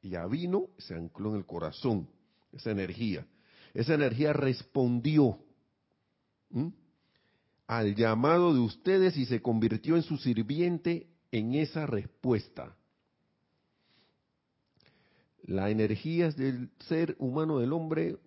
[0.01, 2.09] Y ya vino, se ancló en el corazón,
[2.51, 3.25] esa energía.
[3.73, 5.39] Esa energía respondió
[7.67, 12.75] al llamado de ustedes y se convirtió en su sirviente en esa respuesta.
[15.43, 18.17] La energía es del ser humano, del hombre,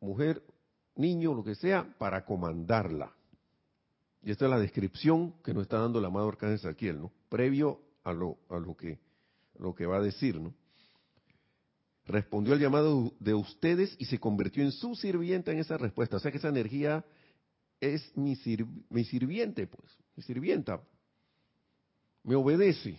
[0.00, 0.42] mujer,
[0.96, 3.14] niño, lo que sea, para comandarla.
[4.22, 7.12] Y esta es la descripción que nos está dando el amado Arcángel Saquiel, ¿no?
[7.28, 8.98] Previo a lo, a lo que
[9.60, 10.54] lo que va a decir, ¿no?
[12.06, 16.16] Respondió al llamado de ustedes y se convirtió en su sirvienta en esa respuesta.
[16.16, 17.04] O sea que esa energía
[17.78, 18.36] es mi,
[18.88, 20.82] mi sirviente, pues, mi sirvienta.
[22.24, 22.98] Me obedece.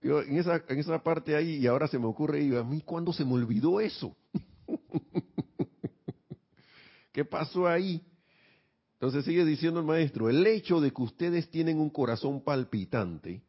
[0.00, 3.12] En esa, en esa parte ahí, y ahora se me ocurre, y a mí, ¿cuándo
[3.12, 4.16] se me olvidó eso?
[7.12, 8.02] ¿Qué pasó ahí?
[9.00, 13.42] Entonces sigue diciendo el maestro, el hecho de que ustedes tienen un corazón palpitante,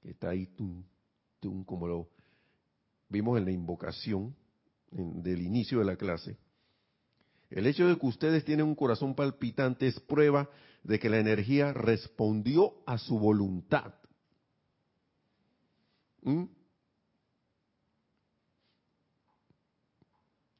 [0.00, 0.48] que está ahí,
[1.66, 2.08] como lo
[3.10, 4.34] vimos en la invocación
[4.90, 6.38] del inicio de la clase,
[7.50, 10.48] el hecho de que ustedes tienen un corazón palpitante es prueba
[10.82, 13.92] de que la energía respondió a su voluntad.
[16.22, 16.44] ¿Mm?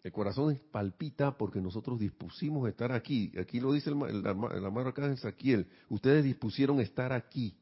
[0.09, 3.30] El corazón palpita porque nosotros dispusimos estar aquí.
[3.38, 5.68] Aquí lo dice el, el, el amado Saquiel.
[5.90, 7.54] Ustedes dispusieron estar aquí.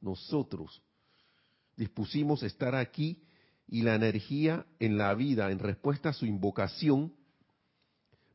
[0.00, 0.82] Nosotros
[1.76, 3.22] dispusimos estar aquí
[3.68, 7.12] y la energía en la vida, en respuesta a su invocación,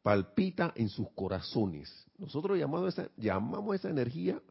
[0.02, 2.08] palpita en sus corazones.
[2.18, 4.42] Nosotros llamamos esa, llamamos esa energía,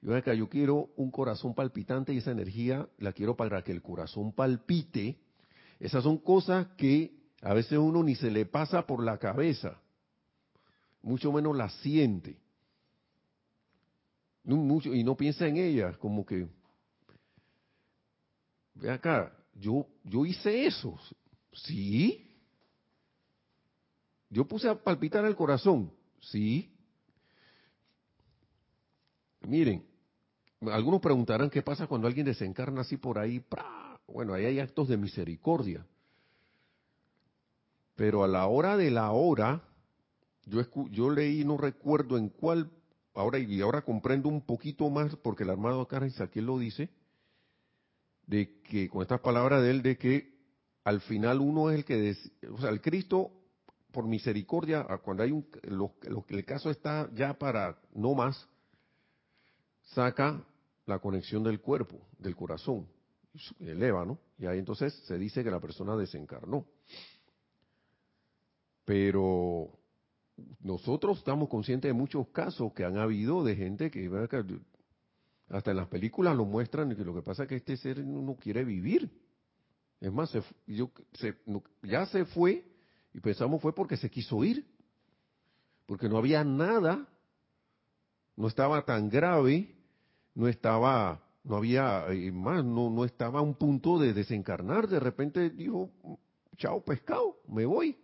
[0.00, 3.82] yo, acá, yo quiero un corazón palpitante y esa energía la quiero para que el
[3.82, 5.18] corazón palpite.
[5.78, 9.80] Esas son cosas que a veces uno ni se le pasa por la cabeza,
[11.02, 12.38] mucho menos la siente.
[14.44, 16.46] mucho, y no piensa en ellas, como que,
[18.74, 20.98] ve acá, yo, yo hice eso,
[21.52, 22.26] sí.
[24.28, 26.72] Yo puse a palpitar el corazón, sí.
[29.40, 29.84] Miren,
[30.60, 33.42] algunos preguntarán qué pasa cuando alguien desencarna así por ahí.
[34.06, 35.84] Bueno, ahí hay actos de misericordia.
[38.00, 39.62] Pero a la hora de la hora,
[40.46, 42.70] yo, yo leí, no recuerdo en cuál,
[43.12, 46.88] ahora y ahora comprendo un poquito más, porque el armado acá aquí lo dice,
[48.26, 50.34] de que, con estas palabras de él, de que
[50.82, 52.16] al final uno es el que,
[52.50, 53.32] o sea, el Cristo,
[53.92, 55.92] por misericordia, cuando hay un, lo,
[56.30, 58.48] el caso está ya para no más,
[59.92, 60.42] saca
[60.86, 62.88] la conexión del cuerpo, del corazón,
[63.58, 64.18] eleva, ¿no?
[64.38, 66.64] Y ahí entonces se dice que la persona desencarnó.
[68.90, 69.70] Pero
[70.58, 74.10] nosotros estamos conscientes de muchos casos que han habido de gente que
[75.48, 78.04] hasta en las películas lo muestran y que lo que pasa es que este ser
[78.04, 79.08] no quiere vivir.
[80.00, 80.36] Es más,
[80.66, 80.90] yo,
[81.84, 82.64] ya se fue
[83.14, 84.66] y pensamos fue porque se quiso ir,
[85.86, 87.06] porque no había nada,
[88.34, 89.72] no estaba tan grave,
[90.34, 94.88] no estaba, no había eh, más, no, no estaba a un punto de desencarnar.
[94.88, 95.92] De repente dijo,
[96.56, 97.96] chao pescado, me voy.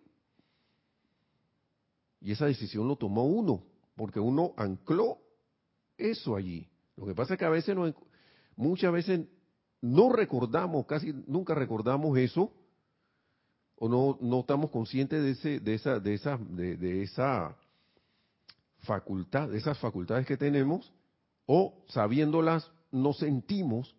[2.27, 3.62] Y esa decisión lo tomó uno,
[3.95, 5.18] porque uno ancló
[5.97, 6.68] eso allí.
[6.97, 7.77] Lo que pasa es que a veces,
[8.57, 9.29] muchas veces
[9.81, 12.53] no recordamos, casi nunca recordamos eso,
[13.77, 17.57] o no, no estamos conscientes de, ese, de, esa, de, esa, de, esa
[18.79, 20.93] facultad, de esas facultades que tenemos,
[21.47, 23.95] o sabiéndolas no sentimos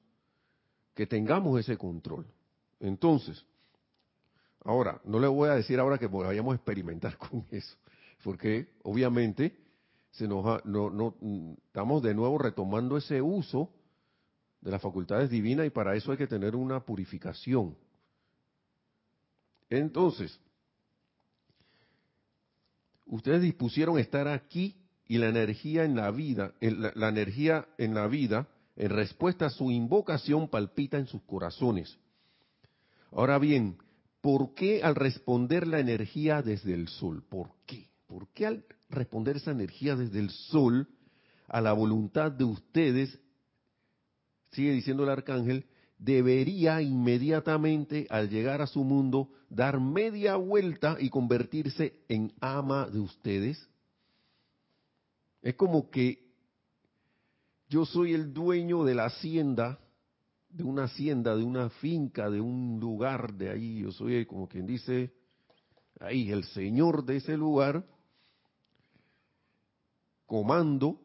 [0.96, 2.28] que tengamos ese control.
[2.82, 3.46] Entonces,
[4.66, 7.78] ahora, no le voy a decir ahora que vayamos a experimentar con eso
[8.24, 9.58] porque obviamente
[10.12, 11.16] se nos no, no,
[11.68, 13.70] estamos de nuevo retomando ese uso
[14.62, 17.78] de las facultades divinas y para eso hay que tener una purificación.
[19.70, 20.40] Entonces,
[23.06, 24.76] ustedes dispusieron estar aquí
[25.08, 29.72] y la energía en la vida, la energía en la vida, en respuesta a su
[29.72, 31.98] invocación, palpita en sus corazones.
[33.12, 33.78] Ahora bien,
[34.22, 37.24] ¿por qué al responder la energía desde el sol?
[37.30, 37.88] ¿Por qué?
[38.08, 40.88] ¿Por qué al responder esa energía desde el sol
[41.48, 43.20] a la voluntad de ustedes,
[44.52, 51.10] sigue diciendo el arcángel, debería inmediatamente al llegar a su mundo dar media vuelta y
[51.10, 53.70] convertirse en ama de ustedes?
[55.42, 56.28] Es como que
[57.70, 59.80] yo soy el dueño de la hacienda,
[60.50, 64.66] de una hacienda, de una finca, de un lugar de ahí, yo soy como quien
[64.66, 65.14] dice,
[66.00, 67.86] ahí el señor de ese lugar,
[70.28, 71.00] comando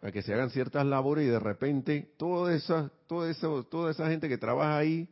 [0.00, 4.08] a que se hagan ciertas labores y de repente toda esa, toda esa, toda esa
[4.08, 5.08] gente que trabaja ahí,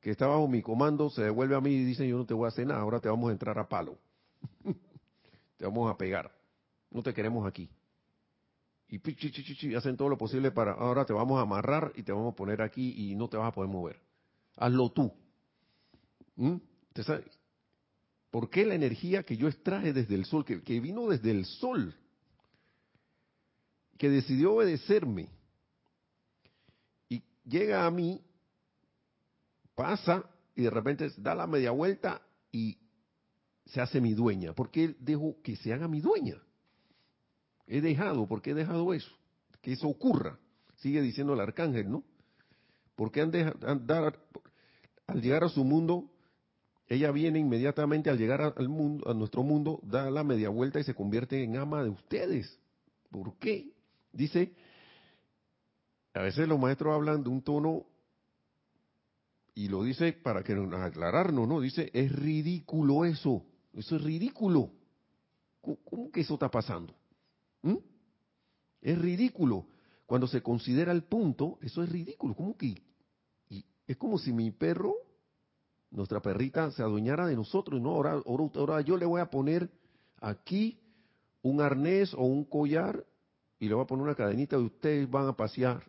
[0.00, 2.46] que está bajo mi comando, se devuelve a mí y dice yo no te voy
[2.46, 3.98] a hacer nada, ahora te vamos a entrar a palo.
[5.58, 6.32] te vamos a pegar.
[6.90, 7.68] No te queremos aquí.
[8.88, 12.36] Y hacen todo lo posible para, ahora te vamos a amarrar y te vamos a
[12.36, 14.00] poner aquí y no te vas a poder mover.
[14.56, 15.12] Hazlo tú.
[16.36, 16.56] ¿Mm?
[18.30, 21.94] ¿Por qué la energía que yo extraje desde el sol, que, vino desde el sol,
[23.98, 25.28] que decidió obedecerme?
[27.08, 28.22] Y llega a mí,
[29.74, 30.24] pasa
[30.54, 32.22] y de repente da la media vuelta
[32.52, 32.78] y
[33.66, 34.52] se hace mi dueña.
[34.52, 36.40] ¿Por qué dejo que se haga mi dueña?
[37.66, 39.10] He dejado, ¿por qué he dejado eso?
[39.60, 40.38] Que eso ocurra.
[40.76, 42.04] Sigue diciendo el arcángel, ¿no?
[42.94, 43.58] Porque han dejado,
[45.06, 46.10] al llegar a su mundo,
[46.90, 50.82] ella viene inmediatamente al llegar al mundo, a nuestro mundo, da la media vuelta y
[50.82, 52.58] se convierte en ama de ustedes.
[53.12, 53.72] ¿Por qué?
[54.12, 54.52] Dice,
[56.12, 57.86] a veces los maestros hablan de un tono
[59.54, 61.60] y lo dice para que nos aclararnos, ¿no?
[61.60, 64.72] Dice, es ridículo eso, eso es ridículo.
[65.60, 66.92] ¿Cómo, que eso está pasando?
[67.62, 67.76] ¿Mm?
[68.82, 69.64] Es ridículo.
[70.06, 72.34] Cuando se considera el punto, eso es ridículo.
[72.34, 72.82] ¿Cómo que?
[73.48, 74.96] Y es como si mi perro,
[75.90, 77.80] nuestra perrita, se adueñara de nosotros.
[77.80, 79.70] No, ahora, ahora yo le voy a poner
[80.20, 80.78] aquí
[81.42, 83.04] un arnés o un collar
[83.58, 85.82] y le voy a poner una cadenita y ustedes van a pasear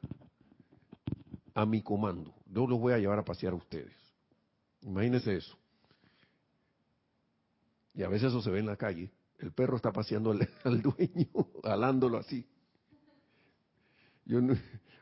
[1.54, 2.34] a mi comando.
[2.48, 3.94] Yo los voy a llevar a pasear a ustedes.
[4.82, 5.58] Imagínense eso.
[7.94, 9.12] Y a veces eso se ve en la calle.
[9.40, 11.30] El perro está paseando al, dueño,
[11.64, 12.46] alándolo así.
[14.26, 14.40] Yo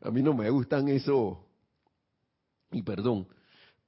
[0.01, 1.45] a mí no me gustan eso,
[2.71, 3.27] y perdón,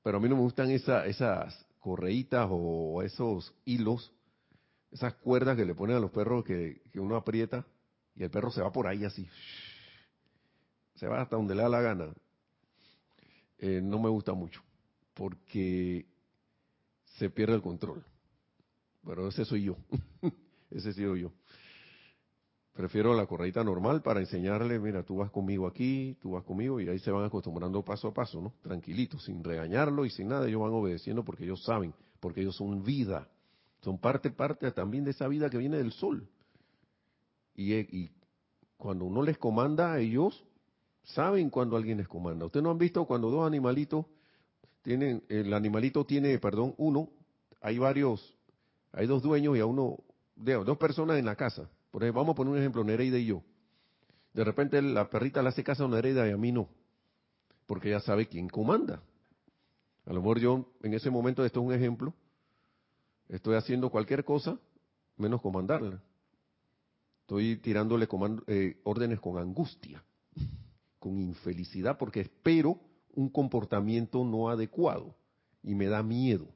[0.03, 4.11] pero a mí no me gustan esa, esas correitas o esos hilos,
[4.91, 7.65] esas cuerdas que le ponen a los perros que, que uno aprieta
[8.15, 9.27] y el perro se va por ahí así.
[10.95, 12.13] Se va hasta donde le da la gana.
[13.57, 14.61] Eh, no me gusta mucho,
[15.13, 16.05] porque
[17.17, 18.03] se pierde el control.
[19.05, 19.77] Pero ese soy yo.
[20.69, 21.31] ese soy yo.
[22.73, 26.87] Prefiero la correita normal para enseñarle, mira, tú vas conmigo aquí, tú vas conmigo, y
[26.87, 28.53] ahí se van acostumbrando paso a paso, ¿no?
[28.61, 32.81] Tranquilitos, sin regañarlo y sin nada, ellos van obedeciendo porque ellos saben, porque ellos son
[32.81, 33.27] vida,
[33.81, 36.29] son parte, parte también de esa vida que viene del sol.
[37.53, 38.11] Y, y
[38.77, 40.45] cuando uno les comanda a ellos,
[41.03, 42.45] saben cuando alguien les comanda.
[42.45, 44.05] Ustedes no han visto cuando dos animalitos
[44.81, 47.09] tienen, el animalito tiene, perdón, uno,
[47.59, 48.37] hay varios,
[48.93, 49.97] hay dos dueños y a uno,
[50.35, 51.69] dos personas en la casa.
[51.91, 53.43] Por ejemplo, vamos a poner un ejemplo, Nereida y yo.
[54.33, 56.69] De repente la perrita le hace caso a Nereida y a mí no,
[57.65, 59.03] porque ella sabe quién comanda.
[60.05, 62.13] A lo mejor yo, en ese momento, esto es un ejemplo,
[63.29, 64.57] estoy haciendo cualquier cosa
[65.17, 66.01] menos comandarla.
[67.21, 68.07] Estoy tirándole
[68.47, 70.03] eh, órdenes con angustia
[71.01, 72.79] con infelicidad porque espero
[73.15, 75.15] un comportamiento no adecuado
[75.63, 76.47] y me da miedo.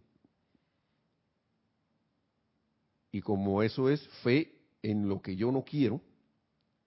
[3.12, 4.55] Y como eso es fe
[4.92, 6.02] en lo que yo no quiero,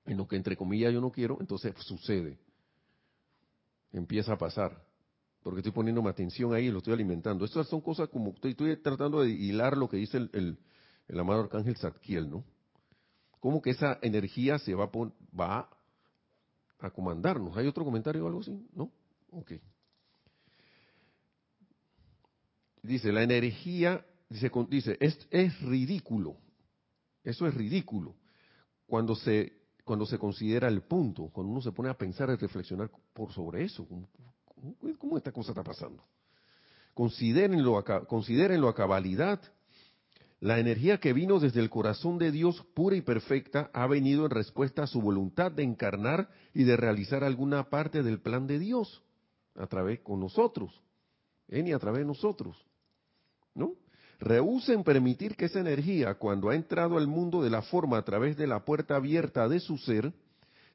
[0.04, 2.38] en lo que entre comillas yo no quiero, entonces sucede.
[3.92, 4.84] Empieza a pasar.
[5.42, 7.44] Porque estoy poniéndome atención ahí y lo estoy alimentando.
[7.44, 10.58] Estas son cosas como estoy, tratando de hilar lo que dice el,
[11.08, 12.44] el, amado arcángel Zadkiel, ¿no?
[13.40, 14.90] Como que esa energía se va, a
[15.38, 15.68] va
[16.80, 17.56] a comandarnos.
[17.56, 18.66] ¿Hay otro comentario o algo así?
[18.74, 18.90] ¿No?
[19.30, 19.52] Ok.
[22.82, 26.36] Dice, la energía, dice, dice es, ritículo.
[27.22, 28.14] Eso es ridículo.
[28.86, 29.52] Cuando se,
[29.84, 33.64] cuando se considera el punto, cuando uno se pone a pensar y reflexionar por sobre
[33.64, 33.86] eso.
[34.98, 36.04] ¿Cómo, esta cosa está pasando?
[36.94, 39.40] Considérenlo a, a cabalidad
[40.40, 44.30] la energía que vino desde el corazón de Dios pura y perfecta ha venido en
[44.30, 49.02] respuesta a su voluntad de encarnar y de realizar alguna parte del plan de Dios
[49.56, 50.80] a través con nosotros,
[51.48, 52.56] en y a través de nosotros.
[53.54, 53.74] ¿No?
[54.18, 58.36] Rehúsen permitir que esa energía, cuando ha entrado al mundo de la forma a través
[58.36, 60.12] de la puerta abierta de su ser,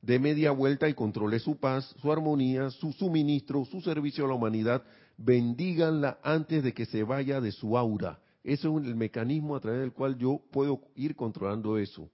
[0.01, 4.35] de media vuelta y controle su paz, su armonía, su suministro, su servicio a la
[4.35, 4.83] humanidad,
[5.17, 9.79] bendíganla antes de que se vaya de su aura eso es el mecanismo a través
[9.79, 12.09] del cual yo puedo ir controlando eso.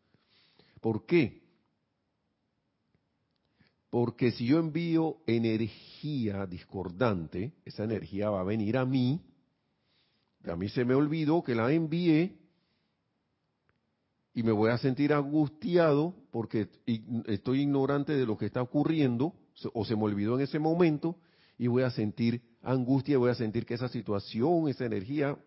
[0.80, 1.42] ¿Por qué?
[3.90, 9.20] Porque si yo envío energía discordante, esa energía va a venir a mí,
[10.46, 12.38] a mí se me olvidó que la envié
[14.34, 16.70] y me voy a sentir angustiado porque
[17.26, 19.34] estoy ignorante de lo que está ocurriendo
[19.74, 21.18] o se me olvidó en ese momento
[21.58, 25.38] y voy a sentir angustia, voy a sentir que esa situación, esa energía,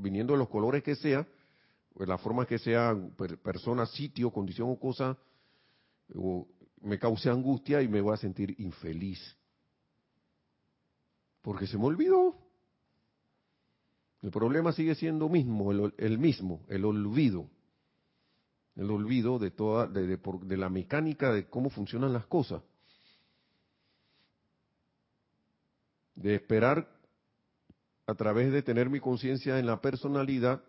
[0.00, 1.26] viniendo de los colores que sea,
[1.94, 2.96] la forma que sea,
[3.42, 5.16] persona, sitio, condición o cosa,
[6.80, 9.36] me cause angustia y me voy a sentir infeliz.
[11.42, 12.47] Porque se me olvidó.
[14.22, 17.48] El problema sigue siendo mismo, el, mismo, el olvido.
[18.76, 22.62] El olvido de toda, de la mecánica de cómo funcionan las cosas.
[26.20, 26.88] de esperar
[28.06, 30.62] a través de tener mi conciencia en la personalidad,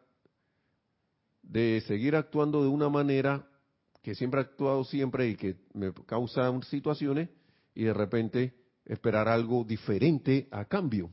[1.42, 3.48] de seguir actuando de una manera
[4.04, 7.30] que siempre he actuado siempre y que me causa situaciones
[7.74, 8.54] y de repente
[8.86, 11.10] esperar algo diferente a cambio.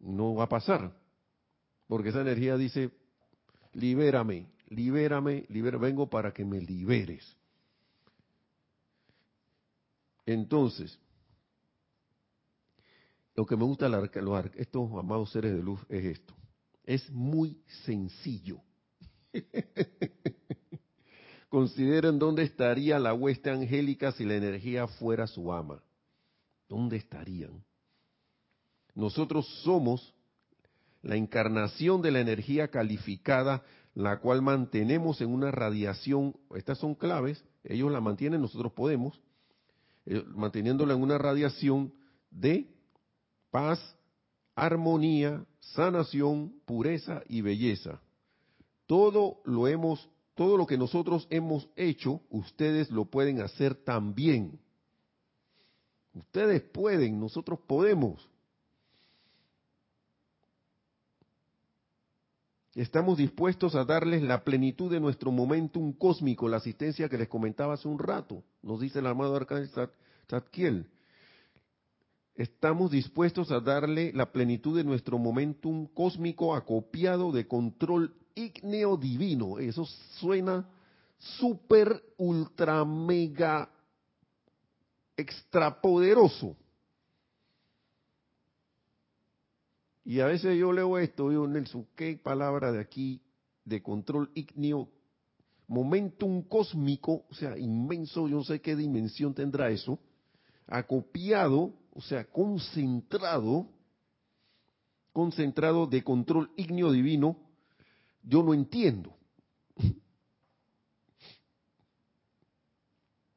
[0.00, 0.92] No va a pasar.
[1.86, 2.90] Porque esa energía dice,
[3.72, 7.36] libérame, libérame, libérame, vengo para que me liberes.
[10.26, 10.98] Entonces,
[13.34, 16.34] lo que me gusta de estos amados seres de luz es esto.
[16.84, 18.60] Es muy sencillo.
[21.48, 25.82] Consideren dónde estaría la hueste angélica si la energía fuera su ama.
[26.68, 27.64] ¿Dónde estarían?
[28.98, 30.12] Nosotros somos
[31.02, 33.62] la encarnación de la energía calificada,
[33.94, 39.22] la cual mantenemos en una radiación, estas son claves, ellos la mantienen, nosotros podemos,
[40.04, 41.94] eh, manteniéndola en una radiación
[42.32, 42.74] de
[43.52, 43.78] paz,
[44.56, 48.00] armonía, sanación, pureza y belleza.
[48.88, 54.58] Todo lo hemos todo lo que nosotros hemos hecho, ustedes lo pueden hacer también.
[56.14, 58.28] Ustedes pueden, nosotros podemos.
[62.74, 67.74] Estamos dispuestos a darles la plenitud de nuestro momentum cósmico, la asistencia que les comentaba
[67.74, 69.70] hace un rato, nos dice el amado Arcángel
[70.28, 70.86] Zadkiel.
[72.34, 79.58] Estamos dispuestos a darle la plenitud de nuestro momentum cósmico acopiado de control ígneo divino.
[79.58, 79.84] Eso
[80.20, 80.68] suena
[81.18, 83.68] súper, ultra, mega,
[85.16, 86.54] extrapoderoso.
[90.08, 93.20] Y a veces yo leo esto, digo, Nelson, ¿qué palabra de aquí
[93.66, 94.88] de control ígneo?
[95.66, 99.98] Momentum cósmico, o sea, inmenso, yo no sé qué dimensión tendrá eso,
[100.66, 103.68] acopiado, o sea, concentrado,
[105.12, 107.36] concentrado de control ígneo divino,
[108.22, 109.14] yo no entiendo.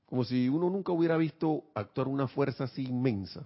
[0.05, 3.45] Como si uno nunca hubiera visto actuar una fuerza así inmensa.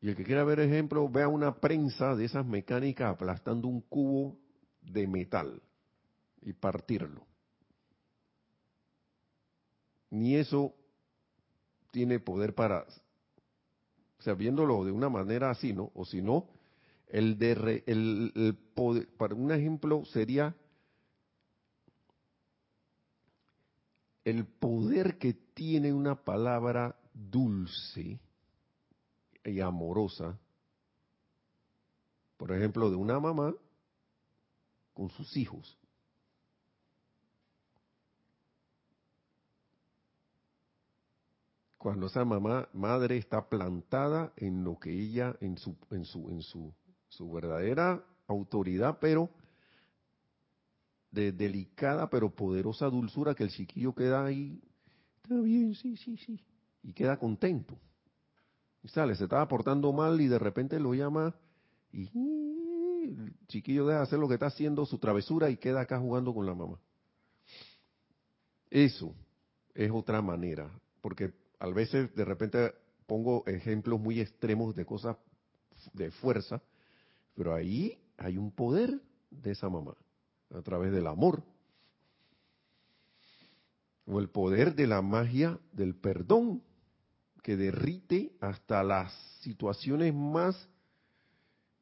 [0.00, 4.38] Y el que quiera ver ejemplo, vea una prensa de esas mecánicas aplastando un cubo
[4.82, 5.62] de metal
[6.42, 7.26] y partirlo.
[10.10, 10.74] Ni eso
[11.90, 12.86] tiene poder para
[14.18, 15.90] o sea, viéndolo de una manera así, ¿no?
[15.94, 16.48] O si no,
[17.08, 20.56] el, de el, poder, para un ejemplo sería
[24.24, 28.18] el poder que tiene una palabra dulce
[29.46, 30.38] y amorosa,
[32.36, 33.54] por ejemplo, de una mamá
[34.92, 35.78] con sus hijos.
[41.86, 46.42] cuando esa mamá madre está plantada en lo que ella en su en su en
[46.42, 46.74] su
[47.06, 49.30] su verdadera autoridad pero
[51.12, 54.60] de delicada pero poderosa dulzura que el chiquillo queda ahí
[55.22, 56.40] está bien sí sí sí
[56.82, 57.78] y queda contento
[58.86, 61.34] y sale se estaba portando mal y de repente lo llama
[61.92, 62.08] y
[63.02, 66.32] el chiquillo deja de hacer lo que está haciendo su travesura y queda acá jugando
[66.32, 66.78] con la mamá
[68.70, 69.12] eso
[69.74, 70.70] es otra manera
[71.00, 72.72] porque a veces de repente
[73.06, 75.16] pongo ejemplos muy extremos de cosas
[75.92, 76.60] de fuerza,
[77.34, 79.94] pero ahí hay un poder de esa mamá,
[80.54, 81.42] a través del amor.
[84.06, 86.62] O el poder de la magia del perdón,
[87.46, 90.68] que derrite hasta las situaciones más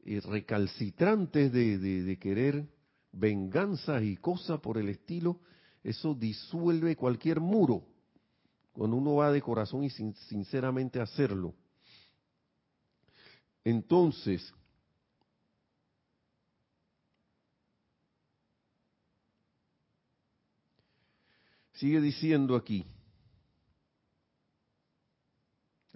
[0.05, 2.69] eh, recalcitrantes de, querer
[3.13, 5.41] venganza y cosas por el estilo,
[5.83, 7.83] eso disuelve cualquier muro
[8.75, 11.55] cuando uno va de corazón y sinceramente hacerlo.
[13.65, 14.53] Entonces,
[21.73, 22.85] sigue diciendo aquí,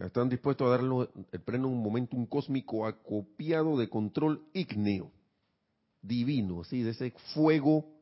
[0.06, 5.10] están dispuestos a darle el pleno un momento un cósmico acopiado de control ígneo,
[6.00, 7.98] divino, así, de ese fuego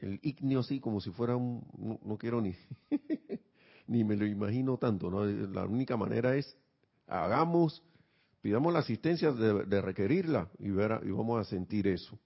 [0.00, 1.62] el ignio así como si fuera un,
[2.04, 2.54] no, quiero ni,
[3.86, 5.24] ni me lo imagino tanto, ¿no?
[5.24, 6.56] La única manera es,
[7.06, 7.82] hagamos,
[8.40, 12.18] pidamos la asistencia de, requerirla y, y vamos a sentir eso.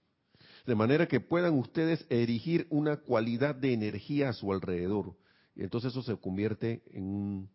[0.65, 5.15] De manera que puedan ustedes erigir una cualidad de energía a su alrededor.
[5.55, 7.49] Y entonces eso se convierte en un,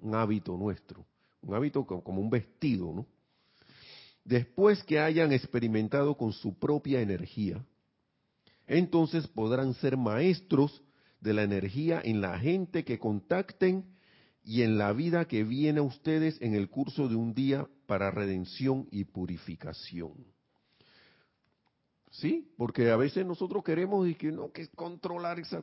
[0.00, 1.04] un hábito nuestro,
[1.42, 3.06] un hábito como un vestido, ¿no?
[4.24, 7.64] Después que hayan experimentado con su propia energía,
[8.66, 10.82] entonces podrán ser maestros
[11.20, 13.84] de la energía en la gente que contacten
[14.44, 18.10] y en la vida que viene a ustedes en el curso de un día para
[18.10, 20.12] redención y purificación.
[22.10, 22.52] ¿Sí?
[22.56, 25.62] Porque a veces nosotros queremos y que no, que controlar esa...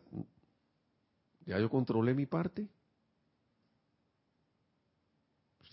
[1.46, 2.68] Ya yo controlé mi parte.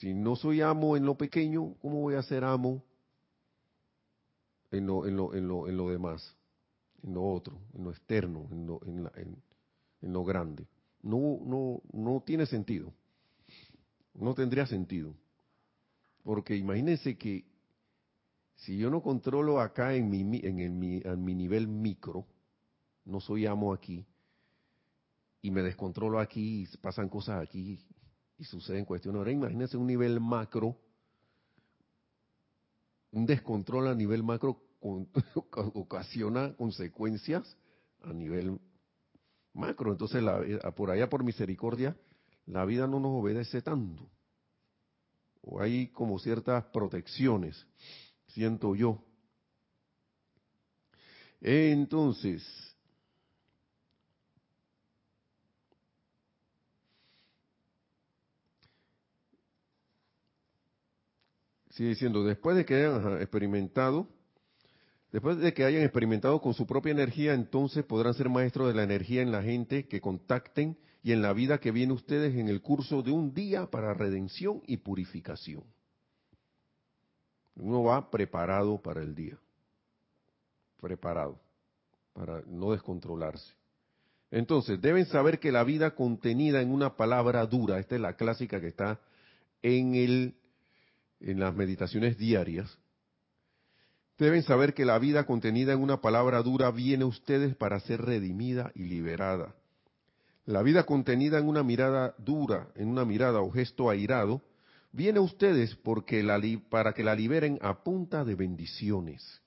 [0.05, 2.85] Si no soy amo en lo pequeño, ¿cómo voy a ser amo
[4.71, 6.37] en lo, en lo, en lo, en lo demás?
[7.03, 10.67] En lo otro, en lo externo, en lo, grande.
[11.01, 12.93] No, no, no tiene sentido.
[14.13, 15.15] No tendría sentido.
[16.23, 17.47] Porque imagínense que
[18.57, 22.27] si yo no controlo acá en mi, en, en mi nivel micro,
[23.07, 24.05] no soy amo aquí,
[25.41, 27.81] y me descontrolo aquí, y pasan cosas aquí,
[28.39, 29.19] y suceden cuestiones.
[29.19, 30.77] Ahora imagínense un nivel macro,
[33.13, 34.61] un descontrol a nivel macro
[35.75, 37.57] ocasiona consecuencias
[38.03, 38.59] a nivel
[39.53, 39.93] macro.
[39.93, 40.23] Entonces,
[40.77, 41.97] por allá por misericordia,
[42.47, 44.09] la vida no nos obedece tanto.
[45.43, 47.67] O hay como ciertas protecciones,
[48.29, 49.03] siento yo.
[51.41, 52.43] Entonces,
[61.75, 64.09] sigue diciendo, después de que hayan experimentado,
[65.11, 68.85] después de que hayan experimentado con su propia energía, entonces podrán ser maestros de la
[68.85, 72.63] energía en la gente que contacten y en la vida que viene ustedes en el
[72.63, 75.65] curso de un día para redención y purificación.
[77.57, 79.37] Uno va preparado para el día,
[80.81, 81.41] preparado
[82.13, 83.53] para no descontrolarse.
[84.31, 88.61] Entonces, deben saber que la vida contenida en una palabra dura, esta es la clásica
[88.61, 89.01] que está
[89.63, 90.35] en el
[91.25, 92.79] en las meditaciones diarias,
[94.19, 98.03] deben saber que la vida contenida en una palabra dura viene a ustedes para ser
[98.03, 99.55] redimida y liberada.
[100.47, 104.43] La vida contenida en una mirada dura, en una mirada o gesto airado,
[104.93, 106.23] viene a ustedes porque
[106.69, 109.41] para que la liberen a punta de bendiciones.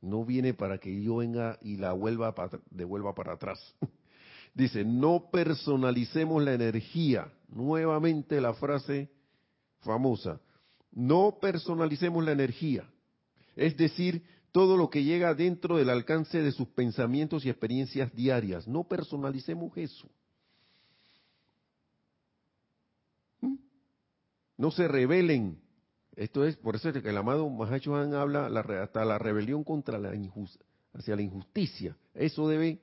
[0.00, 2.32] No viene para que yo venga y la vuelva
[2.70, 3.58] devuelva para atrás.
[4.54, 7.32] Dice, no personalicemos la energía.
[7.48, 9.10] Nuevamente la frase
[9.80, 10.40] famosa.
[10.90, 12.88] No personalicemos la energía,
[13.56, 18.66] es decir, todo lo que llega dentro del alcance de sus pensamientos y experiencias diarias.
[18.66, 20.08] No personalicemos eso.
[23.40, 23.56] ¿Mm?
[24.56, 25.60] No se rebelen.
[26.16, 28.46] Esto es, por eso es que el amado Mahacho Han habla
[28.82, 30.12] hasta la rebelión contra la
[30.94, 31.96] hacia la injusticia.
[32.14, 32.80] Eso debe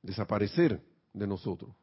[0.00, 0.80] desaparecer
[1.12, 1.74] de nosotros.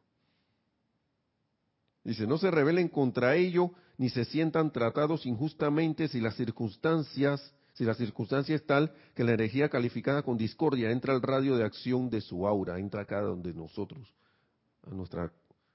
[2.04, 7.84] Dice, no se rebelen contra ello ni se sientan tratados injustamente si las circunstancias, si
[7.84, 12.10] la circunstancia es tal que la energía calificada con discordia entra al radio de acción
[12.10, 14.12] de su aura, entra acá donde nosotros,
[14.84, 15.32] a nuestra,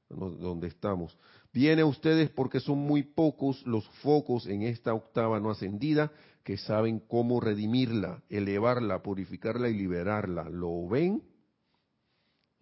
[0.09, 1.17] donde estamos.
[1.53, 6.11] Viene ustedes porque son muy pocos los focos en esta octava no ascendida
[6.43, 10.49] que saben cómo redimirla, elevarla, purificarla y liberarla.
[10.49, 11.23] ¿Lo ven?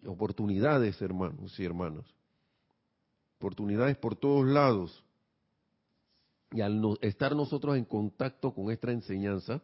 [0.04, 2.15] Oportunidades, hermanos y hermanas.
[3.38, 5.04] Oportunidades por todos lados.
[6.52, 9.60] Y al estar nosotros en contacto con esta enseñanza,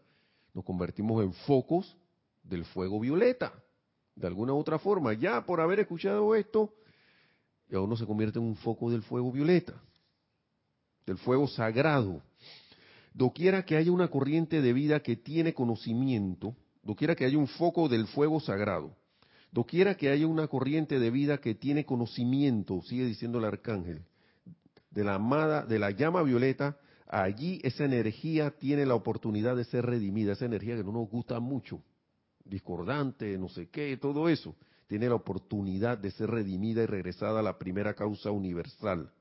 [0.53, 1.97] nos convertimos en focos
[2.43, 3.53] del fuego violeta.
[4.15, 6.75] De alguna u otra forma, ya por haber escuchado esto,
[7.69, 9.81] ya uno se convierte en un foco del fuego violeta,
[11.07, 12.21] del fuego sagrado.
[13.15, 17.89] Doquiera que haya una corriente de vida que tiene conocimiento, doquiera que haya un foco
[17.89, 18.95] del fuego sagrado,
[19.53, 24.03] doquiera que haya una corriente de vida que tiene conocimiento, sigue diciendo el arcángel,
[24.91, 29.85] de la amada, de la llama violeta, allí esa energía tiene la oportunidad de ser
[29.85, 31.83] redimida, esa energía que no nos gusta mucho,
[32.45, 37.43] discordante, no sé qué, todo eso, tiene la oportunidad de ser redimida y regresada a
[37.43, 39.13] la primera causa universal.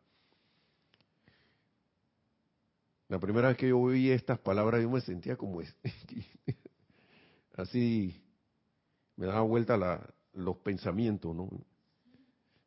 [3.10, 5.60] La primera vez que yo oí estas palabras yo me sentía como
[7.58, 8.24] así,
[9.18, 9.78] me daba vuelta
[10.34, 11.50] los pensamientos, ¿no?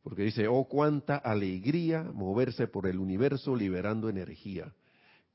[0.03, 4.75] Porque dice, oh, cuánta alegría moverse por el universo liberando energía.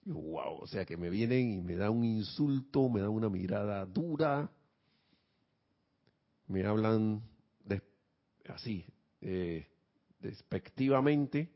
[0.06, 3.30] Y wow, o sea que me vienen y me dan un insulto, me dan una
[3.30, 4.50] mirada dura,
[6.48, 7.22] me hablan
[8.50, 8.86] así,
[9.22, 9.68] eh,
[10.20, 11.50] despectivamente,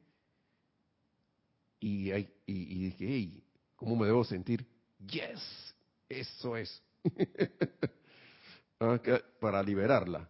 [1.80, 2.12] y,
[2.46, 3.44] y, dije, hey,
[3.76, 4.66] ¿cómo me debo sentir?
[5.06, 5.76] Yes,
[6.08, 6.82] eso es.
[9.40, 10.30] Para liberarla.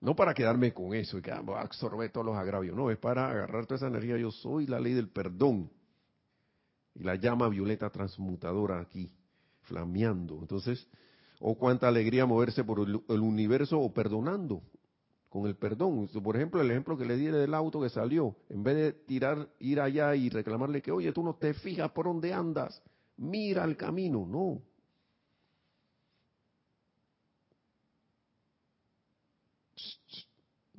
[0.00, 2.76] No para quedarme con eso y que ah, voy a absorber todos los agravios.
[2.76, 4.16] No, es para agarrar toda esa energía.
[4.16, 5.70] Yo soy la ley del perdón.
[6.94, 9.10] Y la llama violeta transmutadora aquí,
[9.62, 10.38] flameando.
[10.40, 10.88] Entonces,
[11.40, 14.62] oh, cuánta alegría moverse por el, universo o perdonando
[15.28, 16.08] con el perdón.
[16.22, 19.48] Por ejemplo, el ejemplo que le di del auto que salió, en vez de tirar,
[19.58, 22.82] ir allá y reclamarle que, oye, tú no te fijas por dónde andas,
[23.16, 24.62] mira el camino, no.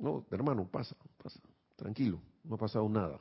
[0.00, 1.38] No, hermano, pasa, pasa,
[1.76, 3.20] tranquilo, no ha pasado nada.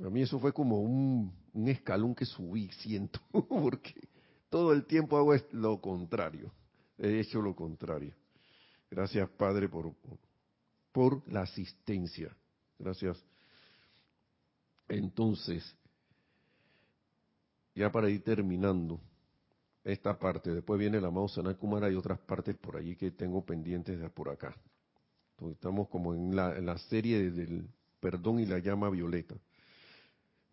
[0.00, 1.32] A mí eso fue como un,
[1.66, 3.94] escalón que subí, siento, porque
[4.48, 6.52] todo el tiempo hago lo contrario.
[6.98, 8.14] He hecho lo contrario.
[8.88, 9.92] Gracias, Padre, por,
[10.92, 12.34] por la asistencia.
[12.78, 13.18] Gracias.
[14.88, 15.76] Entonces,
[17.74, 19.00] ya para ir terminando
[19.84, 23.44] esta parte, después viene la amado Sanat Kumara y otras partes por allí que tengo
[23.44, 24.56] pendientes de por acá.
[25.50, 27.66] Estamos como en la, en la serie del
[28.00, 29.34] perdón y la llama violeta.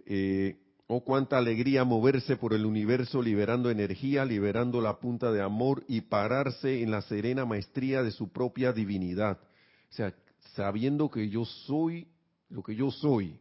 [0.06, 0.58] Eh,
[0.88, 6.02] oh, cuánta alegría moverse por el universo liberando energía, liberando la punta de amor y
[6.02, 9.38] pararse en la serena maestría de su propia divinidad.
[9.90, 10.14] O sea,
[10.56, 12.08] sabiendo que yo soy
[12.50, 13.40] lo que yo soy,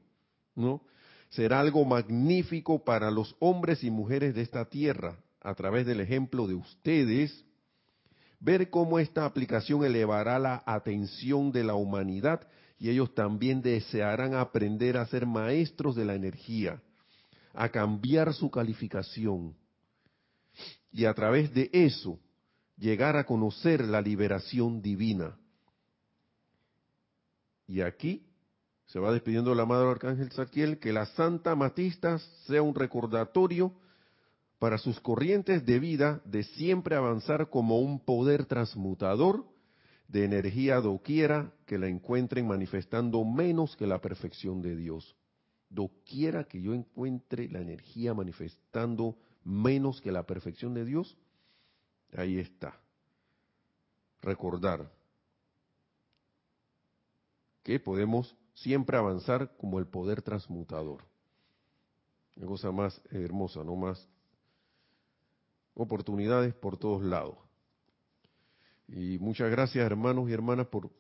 [0.55, 0.83] ¿no?
[1.31, 6.47] Será algo magnífico para los hombres y mujeres de esta tierra, a través del ejemplo
[6.47, 7.45] de ustedes,
[8.41, 12.47] ver cómo esta aplicación elevará la atención de la humanidad
[12.79, 16.81] y ellos también desearán aprender a ser maestros de la energía,
[17.53, 19.55] a cambiar su calificación
[20.93, 22.19] y a través de eso
[22.77, 25.37] llegar a conocer la liberación divina.
[27.67, 28.25] Y aquí
[28.87, 33.75] se va despidiendo la Madre Arcángel Saquiel, que la Santa Matista sea un recordatorio
[34.59, 39.45] para sus corrientes de vida de siempre avanzar como un poder transmutador
[40.09, 45.17] de energía doquiera que la encuentren manifestando menos que la perfección de Dios.
[45.71, 51.17] Doquiera que yo encuentre la energía manifestando menos que la perfección de Dios,
[52.17, 52.81] ahí está.
[54.23, 54.91] Recordar
[57.63, 61.05] que podemos siempre avanzar como el poder transmutador.
[62.37, 64.09] Una cosa más hermosa, no más
[65.79, 67.37] oportunidades por todos lados.
[68.89, 70.91] Y muchas gracias, hermanos y hermanas, por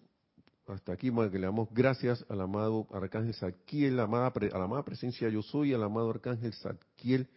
[0.66, 5.42] hasta aquí, que le damos gracias al amado Arcángel Zadkiel, a la amada presencia Yo
[5.42, 7.28] Soy, al amado Arcángel Zadkiel,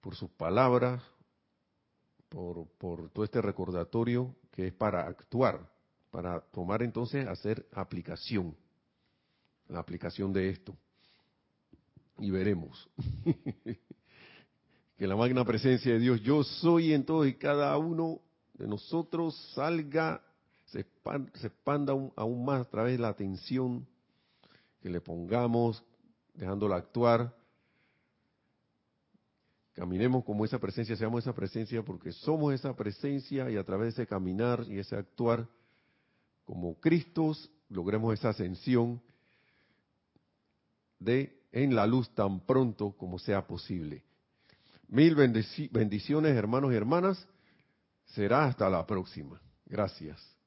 [0.00, 1.02] por sus palabras,
[2.28, 5.70] por, por todo este recordatorio que es para actuar,
[6.10, 8.56] para tomar entonces, hacer aplicación,
[9.68, 10.76] la aplicación de esto.
[12.18, 12.88] Y veremos.
[14.98, 18.20] que la magna presencia de Dios, yo soy en todo y cada uno
[18.54, 20.20] de nosotros salga,
[20.66, 23.86] se expanda, aún, más a través de la atención
[24.80, 25.84] que le pongamos,
[26.34, 27.32] dejándola actuar.
[29.74, 34.02] Caminemos como esa presencia, seamos esa presencia porque somos esa presencia y a través de
[34.02, 35.46] ese caminar y ese actuar
[36.44, 39.00] como Cristos logremos esa ascensión
[40.98, 44.07] de en la luz tan pronto como sea posible.
[44.88, 47.26] Mil bendiciones hermanos y hermanas.
[48.06, 49.40] Será hasta la próxima.
[49.66, 50.37] Gracias.